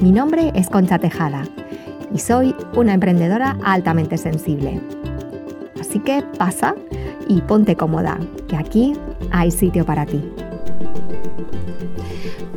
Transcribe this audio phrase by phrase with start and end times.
[0.00, 1.42] Mi nombre es Concha Tejada
[2.14, 4.80] y soy una emprendedora altamente sensible.
[5.80, 6.76] Así que pasa
[7.26, 8.16] y ponte cómoda,
[8.46, 8.92] que aquí
[9.32, 10.22] hay sitio para ti.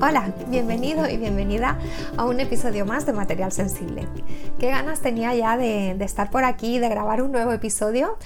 [0.03, 1.79] Hola, bienvenido y bienvenida
[2.15, 4.07] a un episodio más de Material Sensible.
[4.59, 8.17] Qué ganas tenía ya de, estar por aquí, de grabar un nuevo episodio,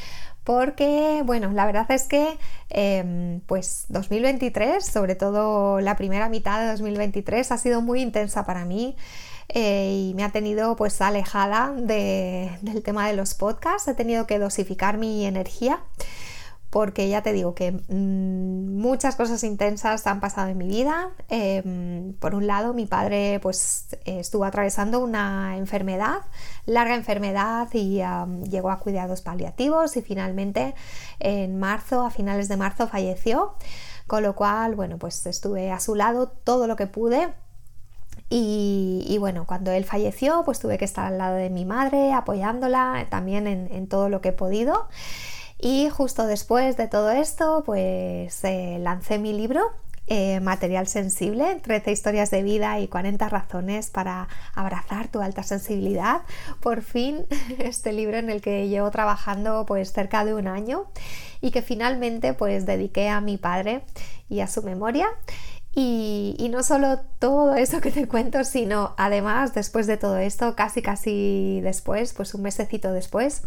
[0.45, 2.37] porque, bueno, la verdad es que,
[2.69, 8.63] em, pues 2023, sobre todo la primera mitad de 2023, ha sido muy intensa para
[8.63, 8.95] mí.
[9.49, 14.39] Eh, y me ha tenido pues alejada del tema de los podcasts, he tenido que
[14.39, 15.81] dosificar mi energía
[16.75, 21.11] porque ya te digo que mm, muchas cosas intensas han pasado en mi vida.
[21.29, 26.17] Em, por un lado, mi padre pues estuvo atravesando una enfermedad,
[26.65, 28.01] larga enfermedad y
[28.49, 30.75] llegó a cuidados paliativos y finalmente
[31.21, 33.53] en marzo, a finales de marzo, falleció.
[34.05, 37.33] Con lo cual, bueno, pues estuve a su lado todo lo que pude
[38.29, 43.07] y, bueno, cuando él falleció, pues tuve que estar al lado de mi madre, apoyándola
[43.09, 44.89] también en todo lo que he podido.
[45.59, 49.71] Y justo después de todo esto, pues eh, lancé mi libro
[50.07, 56.21] eh, Material Sensible, 13 historias de vida y 40 razones para abrazar tu alta sensibilidad.
[56.59, 57.25] Por fin,
[57.57, 60.85] este libro en el que llevo trabajando pues cerca de un año
[61.41, 63.83] y que finalmente pues dediqué a mi padre
[64.29, 65.07] y a su memoria.
[65.77, 70.55] Y, y, no solo todo eso que te cuento, sino además después de todo esto,
[70.55, 73.41] casi casi después, pues un mesecito después,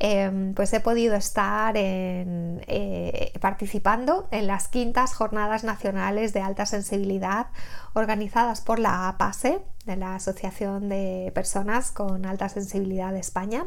[0.00, 7.48] Em, pues he podido estar eh, participando en las quintas jornadas nacionales de alta sensibilidad
[7.94, 13.66] organizadas por la APASE, de la Asociación de Personas con Alta Sensibilidad de España.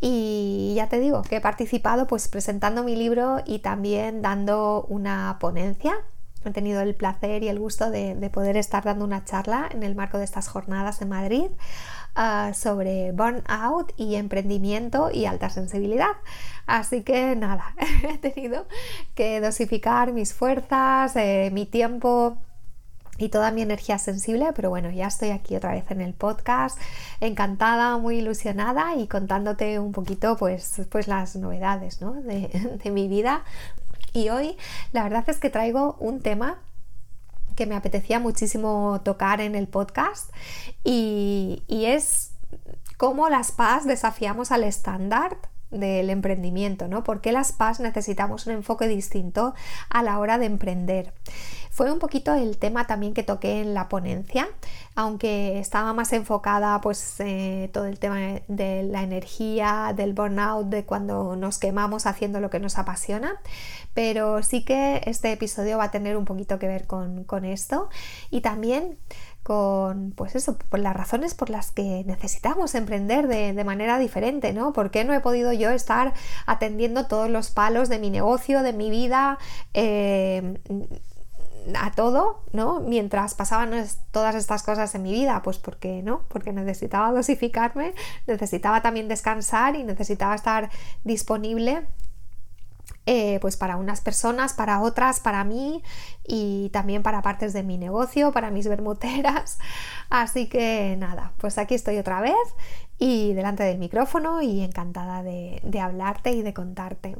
[0.00, 5.36] Y ya te digo que he participado pues presentando mi libro y también dando una
[5.40, 5.94] ponencia
[6.44, 9.94] He tenido el placer y el gusto de, poder estar dando una charla en el
[9.94, 11.48] marco de estas jornadas en Madrid
[12.16, 16.10] Ah, sobre burnout y emprendimiento y alta sensibilidad.
[16.66, 18.66] Así que nada, he tenido
[19.14, 22.36] que dosificar mis fuerzas, eh, mi tiempo
[23.16, 26.80] y toda mi energía sensible, pero bueno, ya estoy aquí otra vez en el podcast,
[27.20, 33.44] encantada, muy ilusionada y contándote un poquito pues, pues las novedades de, de mi vida.
[34.12, 34.56] Y hoy
[34.92, 36.58] la verdad es que traigo un tema
[37.60, 40.30] que me apetecía muchísimo tocar en el podcast
[40.82, 42.32] y, es
[42.96, 45.36] cómo las PAS desafiamos al estándar
[45.70, 47.04] del emprendimiento, ¿no?
[47.04, 49.52] ¿Por qué las PAS necesitamos un enfoque distinto
[49.90, 51.12] a la hora de emprender?
[51.70, 54.48] Fue un poquito el tema también que toqué en la ponencia,
[54.96, 60.84] aunque estaba más enfocada pues eh, todo el tema de la energía, del burnout, de
[60.84, 63.40] cuando nos quemamos haciendo lo que nos apasiona,
[63.94, 67.88] pero sí que este episodio va a tener un poquito que ver con, esto
[68.30, 68.98] y también
[69.44, 74.72] con, pues eso, por las razones por las que necesitamos emprender de, manera diferente, ¿no?
[74.72, 76.14] ¿Por qué no he podido yo estar
[76.46, 79.38] atendiendo todos los palos de mi negocio, de mi vida?
[79.72, 80.58] Eh,
[81.78, 82.80] a todo, ¿no?
[82.80, 83.72] Mientras pasaban
[84.10, 87.94] todas estas cosas en mi vida, pues porque no, porque necesitaba dosificarme,
[88.26, 90.70] necesitaba también descansar y necesitaba estar
[91.04, 91.86] disponible
[93.06, 95.82] eh, pues para unas personas, para otras, para mí
[96.26, 99.58] y también para partes de mi negocio, para mis bermuteras.
[100.10, 102.36] Así que nada, pues aquí estoy otra vez
[102.98, 107.16] y delante del micrófono y encantada de, de hablarte y de contarte.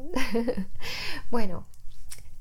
[1.30, 1.64] bueno,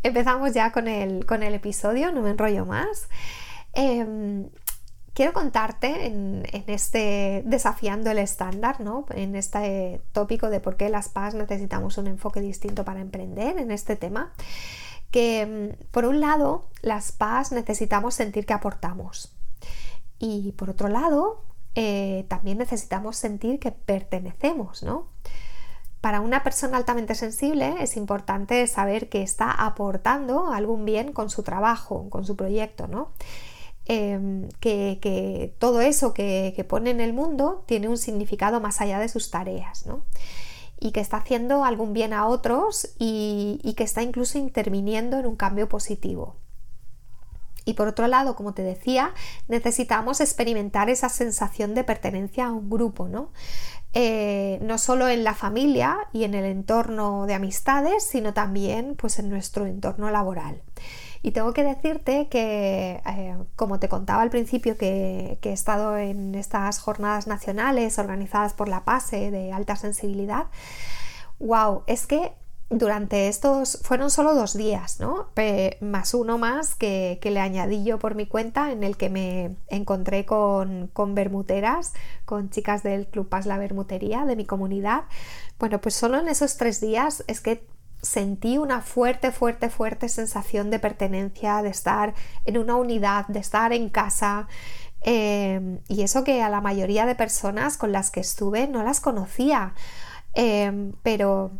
[0.03, 3.09] empezamos ya con el, con el episodio, no me enrollo más.
[3.73, 4.49] Em,
[5.13, 9.05] quiero contarte en, este desafiando el estándar, ¿no?
[9.11, 13.71] en este tópico de por qué las PAS necesitamos un enfoque distinto para emprender en
[13.71, 14.33] este tema,
[15.11, 19.35] que em, por un lado las PAS necesitamos sentir que aportamos
[20.19, 21.43] y por otro lado
[21.75, 25.07] eh, también necesitamos sentir que pertenecemos, ¿no?
[26.01, 31.43] Para una persona altamente sensible es importante saber que está aportando algún bien con su
[31.43, 33.11] trabajo, con su proyecto, ¿no?
[33.91, 39.09] Em, que, todo eso que, pone en el mundo tiene un significado más allá de
[39.09, 40.03] sus tareas, ¿no?
[40.79, 45.25] Y que está haciendo algún bien a otros y, y que está incluso interviniendo en
[45.25, 46.35] un cambio positivo.
[47.65, 49.13] Y por otro lado, como te decía,
[49.47, 53.31] necesitamos experimentar esa sensación de pertenencia a un grupo, ¿no?
[53.93, 59.17] Eh, no solo en la familia y en el entorno de amistades, sino también pues,
[59.17, 60.61] en nuestro entorno laboral.
[61.21, 66.35] Y tengo que decirte que, eh, como te contaba al principio, que, he estado en
[66.35, 70.45] estas jornadas nacionales organizadas por la PASE de alta sensibilidad,
[71.39, 72.33] wow, es que
[72.69, 75.29] durante estos fueron solo dos días, ¿no?
[75.81, 80.25] más uno más que, le añadí yo por mi cuenta en el que me encontré
[80.25, 81.93] con, con bermuteras,
[82.25, 85.05] con chicas del Club Paz La Bermutería de mi comunidad.
[85.57, 87.65] Bueno, pues solo en esos tres días es que
[88.01, 92.13] sentí una fuerte, fuerte, fuerte sensación de pertenencia, de estar
[92.45, 94.47] en una unidad, de estar en casa.
[95.01, 98.99] Em, y eso que a la mayoría de personas con las que estuve no las
[98.99, 99.73] conocía,
[100.33, 101.51] em, pero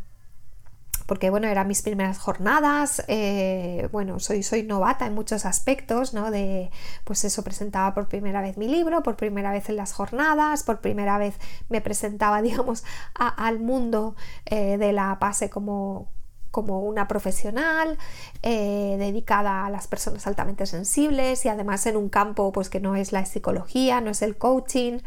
[1.10, 6.30] porque bueno, eran mis primeras jornadas, eh, bueno, soy, soy novata en muchos aspectos, ¿no?
[6.30, 6.70] De,
[7.04, 10.82] pues eso, presentaba por primera vez mi libro, por primera vez en las jornadas, por
[10.82, 11.34] primera vez
[11.68, 12.84] me presentaba, digamos,
[13.16, 14.16] al mundo
[14.46, 16.12] eh, de la PASE como,
[16.52, 17.98] como una profesional
[18.44, 22.96] eh, dedicada a las personas altamente sensibles y además en un campo pues que no
[22.96, 25.00] es la psicología, no es el coaching,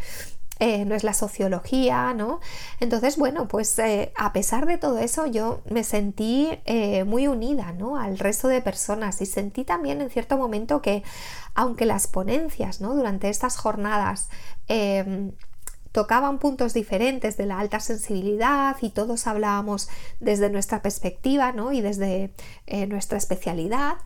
[0.62, 2.38] eh, no es la sociología, ¿no?
[2.78, 6.48] Entonces, bueno, pues eh, a pesar de todo eso, yo me sentí
[7.04, 7.96] muy unida, ¿no?
[7.96, 11.02] Al resto de personas y sentí también en cierto momento que,
[11.54, 12.94] aunque las ponencias, ¿no?
[12.94, 14.28] Durante estas jornadas
[14.68, 15.32] em,
[15.92, 19.88] tocaban puntos diferentes de la alta sensibilidad y todos hablábamos
[20.20, 21.72] desde nuestra perspectiva ¿no?
[21.72, 22.32] y desde
[22.66, 23.96] eh, nuestra especialidad,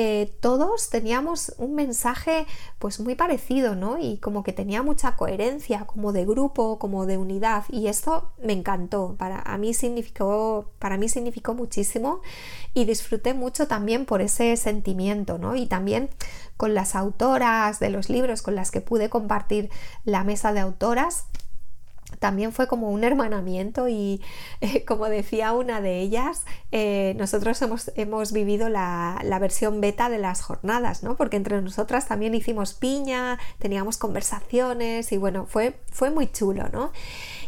[0.00, 2.46] eh, todos teníamos un mensaje
[2.78, 3.98] pues muy parecido, ¿no?
[3.98, 7.64] Y como que tenía mucha coherencia, como de grupo, como de unidad.
[7.68, 9.16] Y esto me encantó.
[9.18, 12.20] Para a mí significó, para mí significó muchísimo
[12.74, 15.56] y disfruté mucho también por ese sentimiento, ¿no?
[15.56, 16.10] Y también
[16.56, 19.68] con las autoras de los libros con las que pude compartir
[20.04, 21.24] la mesa de autoras
[22.18, 24.22] también fue como un hermanamiento y
[24.60, 30.08] eh, como decía una de ellas, eh, nosotros hemos, hemos vivido la, la, versión beta
[30.08, 31.16] de las jornadas, ¿no?
[31.16, 36.92] Porque entre nosotras también hicimos piña, teníamos conversaciones y bueno, fue, fue muy chulo, ¿no?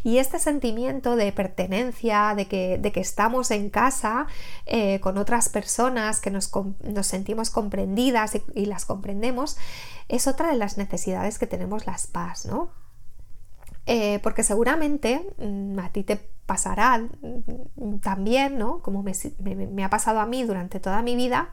[0.03, 4.27] Y este sentimiento de pertenencia, de que, de que estamos en casa
[4.67, 6.51] eh, con otras personas, que nos,
[6.83, 9.59] nos sentimos comprendidas y, y las comprendemos,
[10.09, 12.71] es otra de las necesidades que tenemos las PAS, ¿no?
[13.87, 16.17] Eh, porque seguramente mm, a ti te
[16.47, 18.81] pasará mm, también, ¿no?
[18.83, 21.51] Como me, ha pasado a mí durante toda mi vida,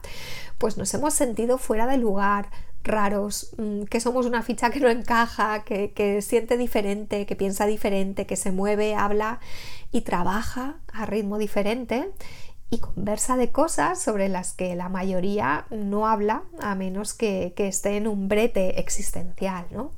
[0.58, 2.50] pues nos hemos sentido fuera de lugar,
[2.84, 8.26] raros, mm, que somos una ficha que no encaja, que, siente diferente, que piensa diferente,
[8.26, 9.40] que se mueve, habla
[9.92, 12.10] y trabaja a ritmo diferente
[12.70, 17.68] y conversa de cosas sobre las que la mayoría no habla a menos que, que
[17.68, 19.92] esté en un brete existencial, ¿no?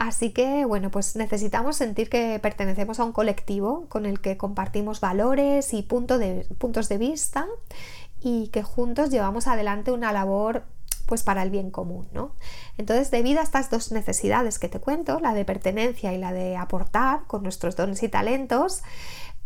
[0.00, 4.98] Así que, bueno, pues necesitamos sentir que pertenecemos a un colectivo con el que compartimos
[4.98, 6.18] valores y puntos
[6.88, 7.46] de vista
[8.18, 10.64] y que juntos llevamos adelante una labor
[11.04, 12.34] pues para el bien común, ¿no?
[12.78, 16.56] Entonces, debido a estas dos necesidades que te cuento, la de pertenencia y la de
[16.56, 18.80] aportar con nuestros dones y talentos,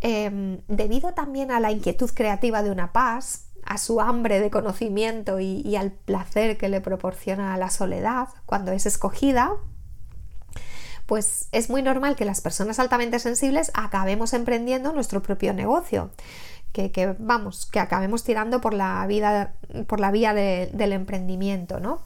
[0.02, 5.40] em, debido también a la inquietud creativa de una paz, a su hambre de conocimiento
[5.40, 9.56] y al placer que le proporciona la soledad cuando es escogida,
[11.06, 16.10] pues es muy normal que las personas altamente sensibles acabemos emprendiendo nuestro propio negocio.
[16.72, 19.54] Que, vamos, que acabemos tirando por la, vida,
[19.86, 22.00] por la vía del emprendimiento, ¿no?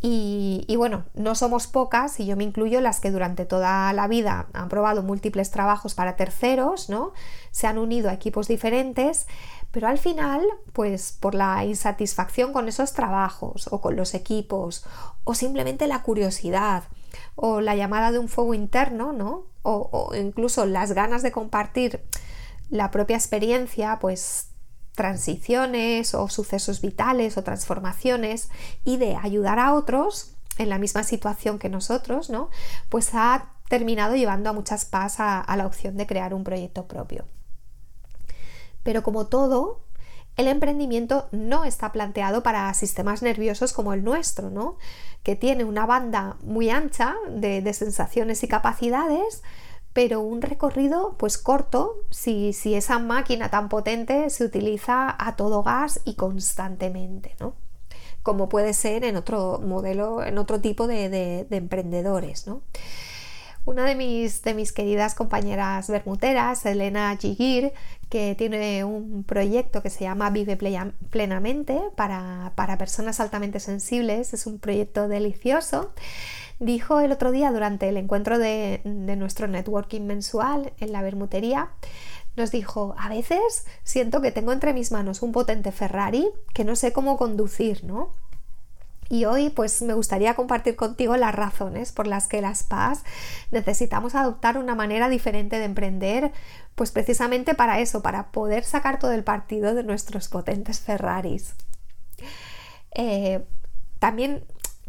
[0.00, 4.46] Y, bueno, no somos pocas, y yo me incluyo, las que durante toda la vida
[4.52, 7.12] han probado múltiples trabajos para terceros, ¿no?
[7.50, 9.26] Se han unido a equipos diferentes,
[9.72, 14.84] pero al final, pues por la insatisfacción con esos trabajos o con los equipos,
[15.24, 16.84] o simplemente la curiosidad,
[17.34, 19.46] o la llamada de un fuego interno, ¿no?
[19.62, 22.00] O, incluso las ganas de compartir
[22.70, 24.50] la propia experiencia, pues
[24.94, 28.48] transiciones o sucesos vitales o transformaciones
[28.84, 32.48] y de ayudar a otros en la misma situación que nosotros, ¿no?
[32.88, 37.26] Pues ha terminado llevando a muchas PAS a la opción de crear un proyecto propio.
[38.82, 39.85] Pero como todo,
[40.36, 44.76] el emprendimiento no está planteado para sistemas nerviosos como el nuestro, ¿no?
[45.22, 49.42] que tiene una banda muy ancha de, sensaciones y capacidades,
[49.92, 56.00] pero un recorrido pues corto si, esa máquina tan potente se utiliza a todo gas
[56.04, 57.54] y constantemente, ¿no?
[58.22, 62.46] como puede ser en otro modelo, en otro tipo de, de emprendedores.
[62.46, 62.60] ¿no?
[63.66, 67.72] Una de mis, de mis queridas compañeras bermuteras, Elena Gigir,
[68.08, 70.56] que tiene un proyecto que se llama Vive
[71.10, 75.92] Plenamente para, personas altamente sensibles, es un proyecto delicioso,
[76.58, 81.70] dijo el otro día durante el encuentro de, de nuestro networking mensual en la bermutería,
[82.36, 86.76] nos dijo, a veces siento que tengo entre mis manos un potente Ferrari que no
[86.76, 88.14] sé cómo conducir, ¿no?
[89.08, 93.04] Y hoy pues me gustaría compartir contigo las razones por las que las PAS
[93.50, 96.32] necesitamos adoptar una manera diferente de emprender,
[96.74, 101.54] pues precisamente para eso, para poder sacar todo el partido de nuestros potentes Ferraris.
[102.94, 103.44] Eh,
[103.98, 104.44] también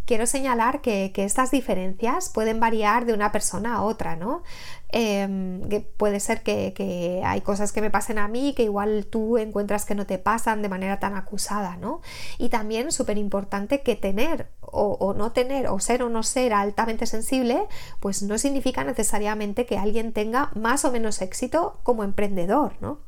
[0.08, 4.42] quiero señalar que, estas diferencias pueden variar de una persona a otra, ¿no?
[4.90, 5.62] Em,
[5.98, 9.96] puede ser que, hay cosas que me pasen a mí que igual tú encuentras que
[9.96, 12.02] no te pasan de manera tan acusada, ¿no?
[12.38, 16.54] Y también súper importante que tener o, o, no tener o ser o no ser
[16.54, 17.68] altamente sensible,
[18.00, 23.00] pues no significa necesariamente que alguien tenga más o menos éxito como emprendedor, ¿no?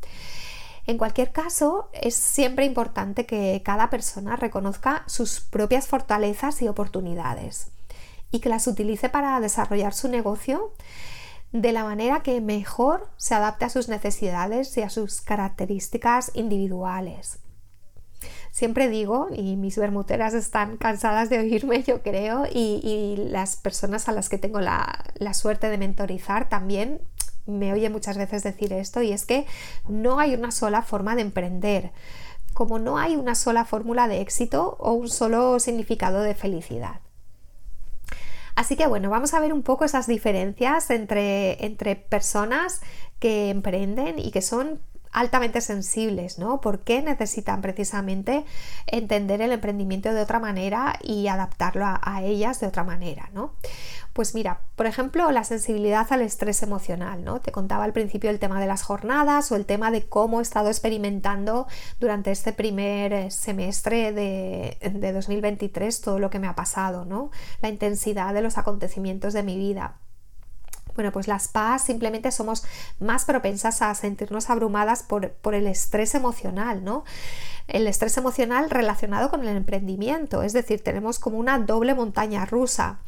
[0.90, 7.68] En cualquier caso, es siempre importante que cada persona reconozca sus propias fortalezas y oportunidades
[8.32, 10.74] y que las utilice para desarrollar su negocio
[11.52, 17.38] de la manera que mejor se adapte a sus necesidades y a sus características individuales.
[18.50, 24.12] Siempre digo, y mis bermuteras están cansadas de oírme, yo creo, y, las personas a
[24.12, 27.00] las que tengo la, la suerte de mentorizar también
[27.50, 29.46] me oye muchas veces decir esto y es que
[29.88, 31.92] no hay una sola forma de emprender,
[32.54, 37.02] como no hay una sola fórmula de éxito o un solo significado de felicidad.
[38.56, 42.82] Así que bueno, vamos a ver un poco esas diferencias entre, entre personas
[43.20, 46.62] que emprenden y que son altamente sensibles, ¿no?
[46.62, 48.46] ¿Por qué necesitan precisamente
[48.88, 53.54] entender el emprendimiento de otra manera y adaptarlo a, ellas de otra manera, ¿no?
[54.14, 57.40] Pues mira, por ejemplo, la sensibilidad al estrés emocional, ¿no?
[57.40, 60.42] Te contaba al principio el tema de las jornadas o el tema de cómo he
[60.42, 61.68] estado experimentando
[62.00, 67.32] durante este primer semestre de, de 2023 todo lo que me ha pasado, ¿no?
[67.62, 69.99] La intensidad de los acontecimientos de mi vida.
[70.96, 72.64] Bueno, pues las PAS simplemente somos
[73.00, 77.04] más propensas a sentirnos abrumadas por, el estrés emocional, ¿no?
[77.68, 83.00] El estrés emocional relacionado con el emprendimiento, es decir, tenemos como una doble montaña rusa.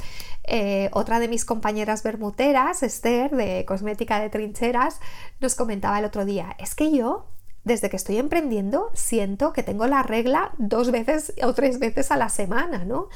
[0.44, 5.00] Eh, otra de mis compañeras bermuteras, Esther, de Cosmética de Trincheras,
[5.40, 7.26] nos comentaba el otro día, es que yo
[7.64, 12.18] desde que estoy emprendiendo siento que tengo la regla dos veces o tres veces a
[12.18, 13.10] la semana, ¿no?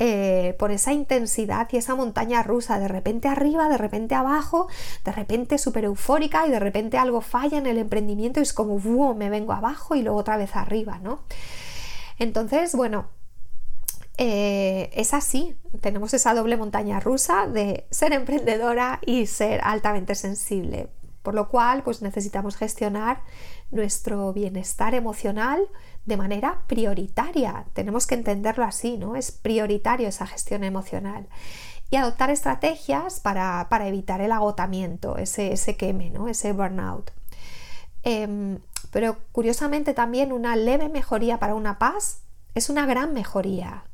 [0.00, 4.68] Eh, por esa intensidad y esa montaña rusa, de repente arriba, de repente abajo,
[5.04, 8.78] de repente súper eufórica y de repente algo falla en el emprendimiento y es como,
[8.78, 9.16] ¡wow!
[9.16, 11.24] me vengo abajo y luego otra vez arriba, ¿no?
[12.20, 13.08] Entonces, bueno,
[14.18, 20.90] eh, es así, tenemos esa doble montaña rusa de ser emprendedora y ser altamente sensible.
[21.22, 23.22] Por lo cual, pues necesitamos gestionar
[23.70, 25.60] nuestro bienestar emocional
[26.08, 27.66] de manera prioritaria.
[27.74, 29.14] Tenemos que entenderlo así, ¿no?
[29.14, 31.28] Es prioritario esa gestión emocional.
[31.90, 36.26] Y adoptar estrategias para, evitar el agotamiento, ese, ese queme, ¿no?
[36.26, 37.10] Ese burnout.
[38.02, 38.58] Em,
[38.90, 42.22] pero curiosamente también una leve mejoría para una paz
[42.54, 43.84] es una gran mejoría.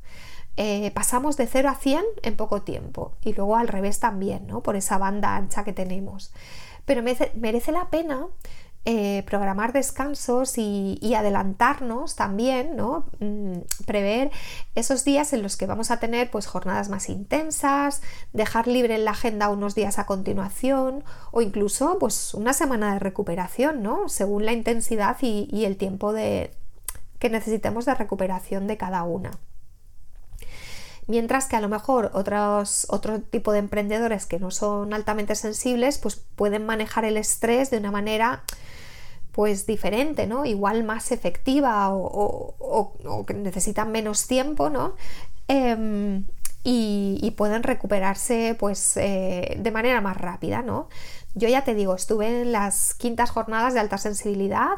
[0.55, 4.63] Eh, pasamos de 0 a 100 en poco tiempo y luego al revés también, ¿no?
[4.63, 6.31] Por esa banda ancha que tenemos.
[6.85, 8.27] Pero merece la pena
[8.87, 13.05] eh, programar descansos y, adelantarnos también, ¿no?
[13.19, 14.29] Mm, prever
[14.75, 19.03] esos días en los que vamos a tener pues jornadas más intensas, dejar libre en
[19.03, 24.07] la agenda unos días a continuación o incluso pues una semana de recuperación, ¿no?
[24.07, 26.51] Según la intensidad y, el tiempo de,
[27.17, 29.31] que necesitemos de recuperación de cada una.
[31.07, 35.97] Mientras que a lo mejor otros, otro tipo de emprendedores que no son altamente sensibles,
[35.97, 38.43] pues pueden manejar el estrés de una manera
[39.35, 40.45] pues diferente, ¿no?
[40.45, 44.95] Igual más efectiva o, que necesitan menos tiempo, ¿no?
[45.49, 46.25] Em,
[46.63, 50.87] y, pueden recuperarse pues eh, de manera más rápida, ¿no?
[51.33, 54.77] Yo ya te digo, estuve en las quintas jornadas de alta sensibilidad,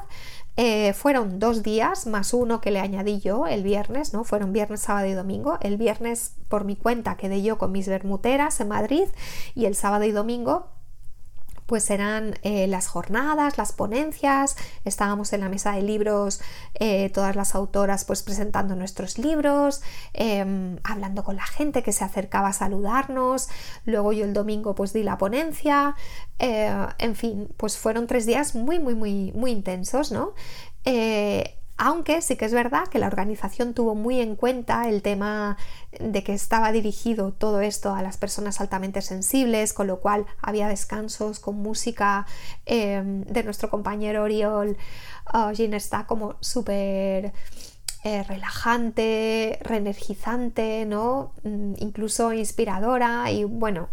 [0.56, 4.24] eh, fueron dos días más uno que le añadí yo el viernes, ¿no?
[4.24, 5.60] Fueron viernes, sábado y domingo.
[5.62, 9.06] El viernes por mi cuenta quedé yo con mis bermuteras en Madrid
[9.54, 10.66] y el sábado y domingo
[11.68, 14.56] pues eran eh, las jornadas, las ponencias,
[14.86, 16.42] estábamos en la mesa de libros,
[16.74, 19.82] eh, todas las autoras pues presentando nuestros libros,
[20.14, 23.50] em, hablando con la gente que se acercaba a saludarnos,
[23.86, 25.96] luego yo el domingo pues di la ponencia,
[26.40, 30.34] eh, en fin, pues fueron tres días muy, muy, muy, muy intensos, ¿no?
[31.78, 35.58] Aunque sí que es verdad que la organización tuvo muy en cuenta el tema
[36.00, 40.68] de que estaba dirigido todo esto a las personas altamente sensibles, con lo cual había
[40.68, 42.26] descansos con música
[42.66, 44.76] em, de nuestro compañero Oriol.
[45.34, 47.34] Oh, está como súper
[48.04, 51.34] eh, relajante, reenergizante, ¿no?
[51.44, 53.90] Mm, incluso inspiradora y bueno,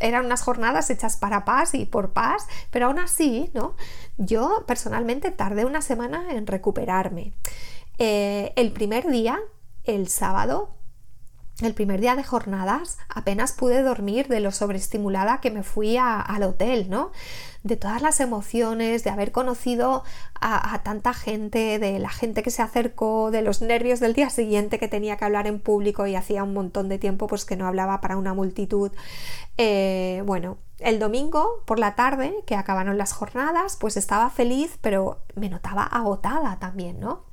[0.00, 3.76] eran unas jornadas hechas para paz y por paz, pero aún así, ¿no?
[4.16, 7.32] Yo personalmente tardé una semana en recuperarme.
[7.98, 9.38] Eh, el primer día,
[9.84, 10.77] el sábado,
[11.60, 16.42] el primer día de jornadas apenas pude dormir de lo sobreestimulada que me fui al
[16.44, 17.10] hotel, ¿no?
[17.64, 20.04] De todas las emociones, de haber conocido
[20.40, 24.78] a, tanta gente, de la gente que se acercó, de los nervios del día siguiente
[24.78, 27.66] que tenía que hablar en público y hacía un montón de tiempo pues que no
[27.66, 28.92] hablaba para una multitud.
[29.56, 35.18] Eh, bueno, el domingo por la tarde, que acabaron las jornadas, pues estaba feliz, pero
[35.34, 37.27] me notaba agotada también, ¿no?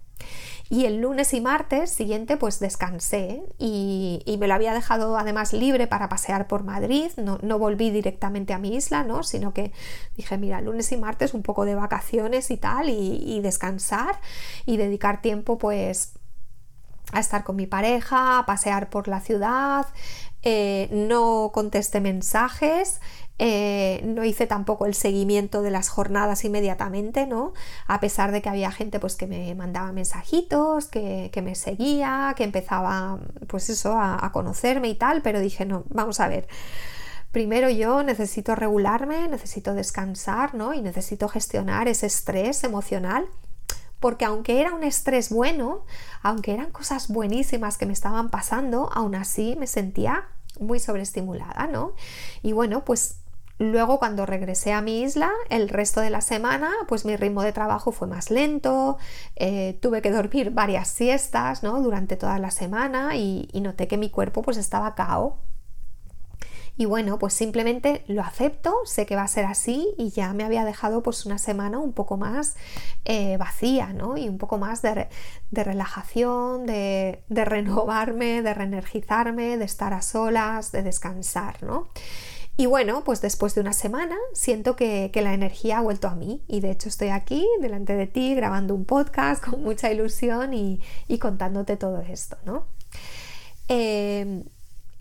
[0.70, 5.88] Y el lunes y martes siguiente pues descansé y, me lo había dejado además libre
[5.88, 9.24] para pasear por Madrid, no, no, volví directamente a mi isla, ¿no?
[9.24, 9.72] sino que
[10.16, 14.20] dije, mira, lunes y martes un poco de vacaciones y tal y, descansar
[14.66, 16.14] y dedicar tiempo pues
[17.12, 19.86] a estar con mi pareja, a pasear por la ciudad,
[20.42, 23.00] eh, no contesté mensajes,
[23.38, 27.54] eh, no hice tampoco el seguimiento de las jornadas inmediatamente, ¿no?
[27.88, 32.46] A pesar de que había gente pues que me mandaba mensajitos, que, me seguía, que
[32.46, 36.48] empezaba pues eso a, a conocerme y tal, pero dije, no, vamos a ver.
[37.32, 40.74] Primero yo necesito regularme, necesito descansar, ¿no?
[40.74, 43.28] Y necesito gestionar ese estrés emocional
[44.00, 45.84] porque aunque era un estrés bueno,
[46.22, 51.94] aunque eran cosas buenísimas que me estaban pasando, aún así me sentía muy sobreestimulada, ¿no?
[52.42, 53.18] Y bueno, pues
[53.58, 57.54] Luego cuando regresé a mi isla, el resto de la semana, pues mi ritmo de
[57.54, 58.98] trabajo fue más lento,
[59.38, 61.82] eh, tuve que dormir varias siestas ¿no?
[61.82, 65.38] durante toda la semana y, noté que mi cuerpo pues estaba cao.
[66.78, 70.44] Y bueno, pues simplemente lo acepto, sé que va a ser así y ya me
[70.44, 72.58] había dejado pues una semana un poco más
[73.06, 74.18] eh, vacía, ¿no?
[74.18, 75.08] Y un poco más de,
[75.52, 81.88] relajación, de, de, renovarme, de reenergizarme, de estar a solas, de descansar, ¿no?
[82.58, 86.42] Y bueno, pues después de una semana siento que, la energía ha vuelto a mí
[86.48, 90.80] y de hecho estoy aquí delante de ti grabando un podcast con mucha ilusión y,
[91.20, 92.66] contándote todo esto, ¿no?
[93.68, 94.44] Em,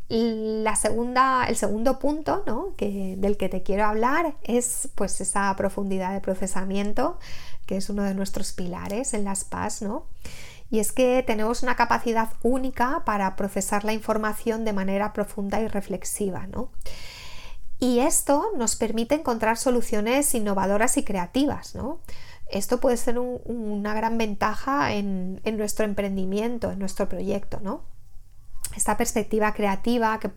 [0.09, 2.75] la segunda, el segundo punto ¿no?
[2.77, 7.19] que, del que te quiero hablar es pues esa profundidad de procesamiento
[7.67, 10.07] que es uno de nuestros pilares en las PAS, ¿no?
[10.71, 15.69] Y es que tenemos una capacidad única para procesar la información de manera profunda y
[15.69, 16.71] reflexiva, ¿no?
[17.79, 22.01] Y esto nos permite encontrar soluciones innovadoras y creativas, ¿no?
[22.47, 27.83] Esto puede ser una gran ventaja en, nuestro emprendimiento, en nuestro proyecto, ¿no?
[28.77, 30.31] Esta perspectiva creativa, que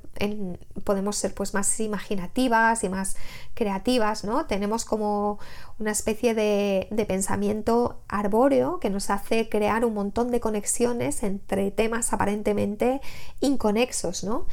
[0.83, 3.17] podemos ser pues más imaginativas y más
[3.53, 4.45] creativas, ¿no?
[4.45, 5.39] Tenemos como
[5.79, 11.71] una especie de, de pensamiento arbóreo que nos hace crear un montón de conexiones entre
[11.71, 13.01] temas aparentemente
[13.41, 14.45] inconexos, ¿no?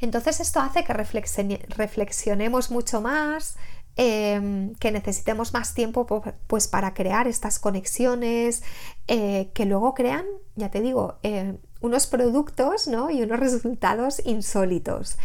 [0.00, 3.56] Entonces esto hace que reflexionemos mucho más,
[3.96, 6.06] em, que necesitemos más tiempo
[6.46, 8.62] pues, para crear estas conexiones,
[9.08, 15.16] eh, que luego crean, ya te digo, eh, unos productos y unos resultados insólitos.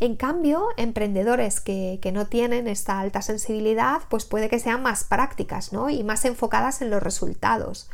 [0.00, 5.04] En cambio, emprendedores que, que, no tienen esta alta sensibilidad, pues puede que sean más
[5.04, 5.90] prácticas ¿no?
[5.90, 7.88] y más enfocadas en los resultados.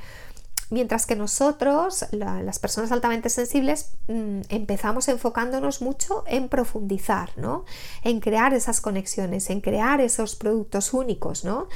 [0.71, 7.65] Mientras que nosotros, las personas altamente sensibles, mm, empezamos enfocándonos mucho en profundizar, ¿no?
[8.03, 11.69] En crear esas conexiones, en crear esos productos únicos, ¿no?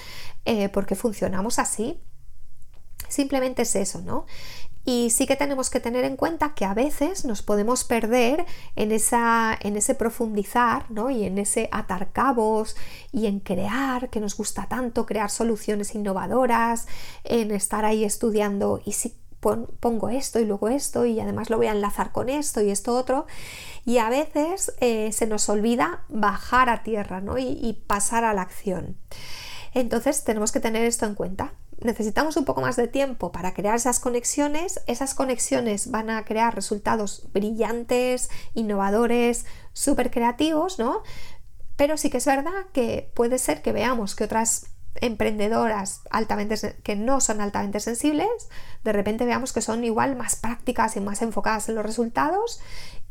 [0.45, 2.03] Eh, porque funcionamos así.
[3.09, 4.27] Simplemente es eso, ¿no?
[4.85, 8.90] Y sí que tenemos que tener en cuenta que a veces nos podemos perder en,
[8.90, 11.11] esa, en ese profundizar ¿no?
[11.11, 12.77] y en ese atar cabos
[13.12, 16.87] y en crear, que nos gusta tanto, crear soluciones innovadoras,
[17.23, 21.66] en estar ahí estudiando y si pongo esto y luego esto y además lo voy
[21.66, 23.27] a enlazar con esto y esto otro.
[23.85, 27.38] Y a veces eh, se nos olvida bajar a tierra ¿no?
[27.38, 28.97] y, y pasar a la acción.
[29.75, 33.77] Entonces tenemos que tener esto en cuenta necesitamos un poco más de tiempo para crear
[33.77, 41.03] esas conexiones, esas conexiones van a crear resultados brillantes, innovadores, súper creativos, ¿no?
[41.77, 44.66] Pero sí que es verdad que puede ser que veamos que otras
[45.01, 48.29] emprendedoras altamente que no son altamente sensibles,
[48.85, 52.61] de repente veamos que son igual más prácticas y más enfocadas en los resultados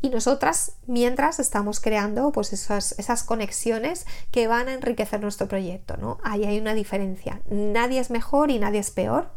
[0.01, 5.95] y nosotras mientras estamos creando pues esas, esas conexiones que van a enriquecer nuestro proyecto,
[5.97, 6.17] ¿no?
[6.23, 7.41] Ahí hay una diferencia.
[7.49, 9.29] Nadie es mejor y nadie es peor.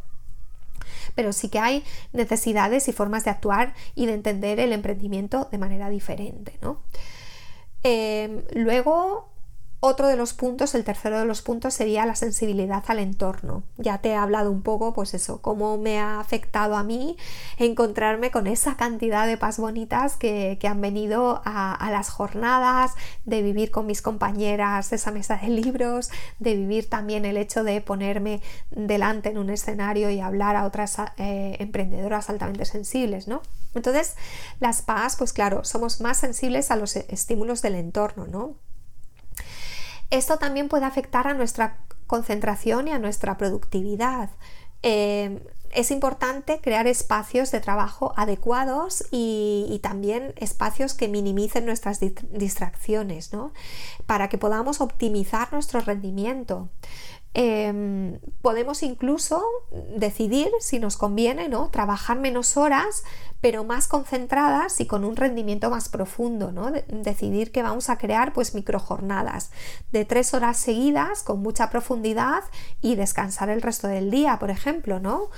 [1.14, 5.58] pero sí que hay necesidades y formas de actuar y de entender el emprendimiento de
[5.58, 6.58] manera diferente.
[6.60, 6.80] ¿no?
[7.82, 9.28] Em, luego,
[9.86, 13.64] otro de los puntos, el tercero de los puntos sería la sensibilidad al entorno.
[13.76, 17.18] Ya te he hablado un poco, pues eso, cómo me ha afectado a mí
[17.58, 22.92] encontrarme con esa cantidad de paz bonitas que, han venido a, las jornadas,
[23.26, 27.82] de vivir con mis compañeras esa mesa de libros, de vivir también el hecho de
[27.82, 33.42] ponerme delante en un escenario y hablar a otras eh, emprendedoras altamente sensibles, ¿no?
[33.74, 34.14] Entonces,
[34.60, 38.54] las paz, pues claro, somos más sensibles a los estímulos del entorno, ¿no?
[40.14, 44.30] Esto también puede afectar a nuestra concentración y a nuestra productividad.
[44.84, 45.40] Eh,
[45.72, 53.52] es importante crear espacios de trabajo adecuados y, también espacios que minimicen nuestras distracciones, ¿no?
[54.06, 56.68] Para que podamos optimizar nuestro rendimiento.
[57.36, 59.42] Em, podemos incluso
[59.96, 61.68] decidir si nos conviene ¿no?
[61.68, 63.02] trabajar menos horas,
[63.40, 66.52] pero más concentradas y con un rendimiento más profundo.
[66.52, 66.70] ¿no?
[66.70, 69.50] decidir que vamos a crear pues microjornadas
[69.90, 72.44] de tres horas seguidas con mucha profundidad
[72.80, 75.30] y descansar el resto del día, por ejemplo, ¿no?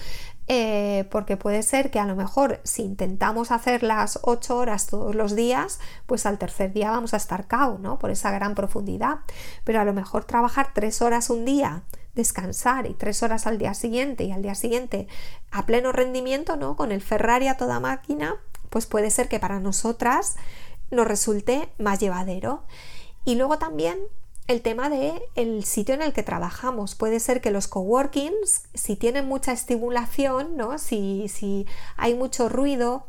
[0.49, 5.15] Eh, porque puede ser que a lo mejor si intentamos hacer las 8 horas todos
[5.15, 7.99] los días, pues al tercer día vamos a estar cao, ¿no?
[7.99, 9.19] Por esa gran profundidad.
[9.65, 11.83] Pero a lo mejor trabajar 3 horas un día,
[12.15, 15.09] descansar y 3 horas al día siguiente y al día siguiente
[15.51, 16.77] a pleno rendimiento, ¿no?
[16.77, 18.37] Con el Ferrari a toda máquina,
[18.71, 20.37] pues puede ser que para nosotras
[20.93, 22.63] nos resulte más llevadero.
[23.25, 23.99] Y luego también
[24.47, 26.95] el tema de el sitio en el que trabajamos.
[26.95, 30.79] Puede ser que los coworkings, si tienen mucha estimulación, ¿no?
[30.79, 33.07] si, si hay mucho ruido.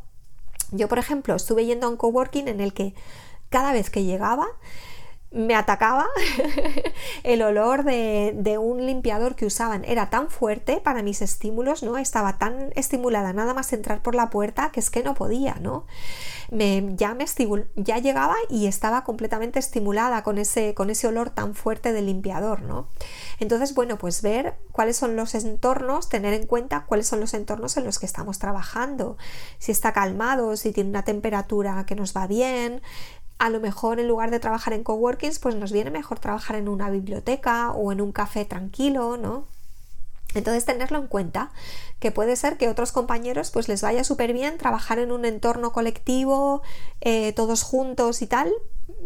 [0.71, 2.93] Yo, por ejemplo, estuve yendo a un coworking en el que
[3.49, 4.47] cada vez que llegaba
[5.37, 6.07] me atacaba
[7.23, 9.85] el olor de, un limpiador que usaban.
[9.85, 11.97] Era tan fuerte para mis estímulos, ¿no?
[11.97, 15.85] Estaba tan estimulada nada más entrar por la puerta que es que no podía, ¿no?
[16.49, 17.25] Me, ya, me
[17.75, 22.61] ya llegaba y estaba completamente estimulada con ese, con ese olor tan fuerte del limpiador,
[22.63, 22.87] ¿no?
[23.39, 27.77] Entonces, bueno, pues ver cuáles son los entornos, tener en cuenta cuáles son los entornos
[27.77, 29.17] en los que estamos trabajando,
[29.59, 32.81] si está calmado, si tiene una temperatura que nos va bien,
[33.39, 36.69] a lo mejor en lugar de trabajar en coworkings, pues nos viene mejor trabajar en
[36.69, 39.45] una biblioteca o en un café tranquilo, ¿no?
[40.33, 41.51] Entonces tenerlo en cuenta,
[41.99, 45.71] que puede ser que otros compañeros pues les vaya súper bien trabajar en un entorno
[45.71, 46.61] colectivo,
[47.01, 48.53] eh, todos juntos y tal,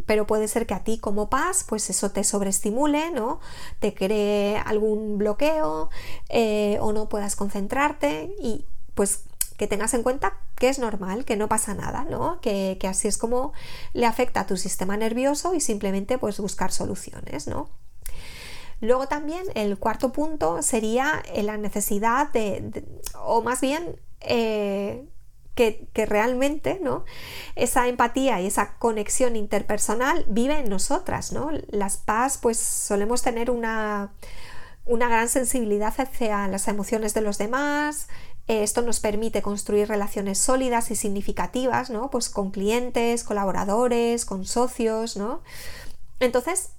[0.05, 3.39] pero puede ser que a ti como paz pues eso te sobreestimule, ¿no?
[3.79, 5.89] Te cree algún bloqueo
[6.29, 8.65] eh, o no puedas concentrarte y
[8.95, 9.23] pues
[9.61, 12.41] que tengas en cuenta que es normal, que no pasa nada, ¿no?
[12.41, 13.53] Que, así es como
[13.93, 17.69] le afecta a tu sistema nervioso y simplemente pues buscar soluciones, ¿no?
[18.79, 22.83] Luego también el cuarto punto sería eh, la necesidad de,
[23.23, 25.05] o más bien eh,
[25.53, 27.05] que, realmente ¿no?
[27.55, 31.33] esa empatía y esa conexión interpersonal vive en nosotras.
[31.33, 31.51] ¿no?
[31.67, 34.11] Las paz pues solemos tener una,
[34.85, 38.07] una gran sensibilidad hacia las emociones de los demás,
[38.47, 42.09] esto nos permite construir relaciones sólidas y significativas, ¿no?
[42.09, 45.41] Pues con clientes, colaboradores, con socios, ¿no?
[46.19, 46.71] Entonces,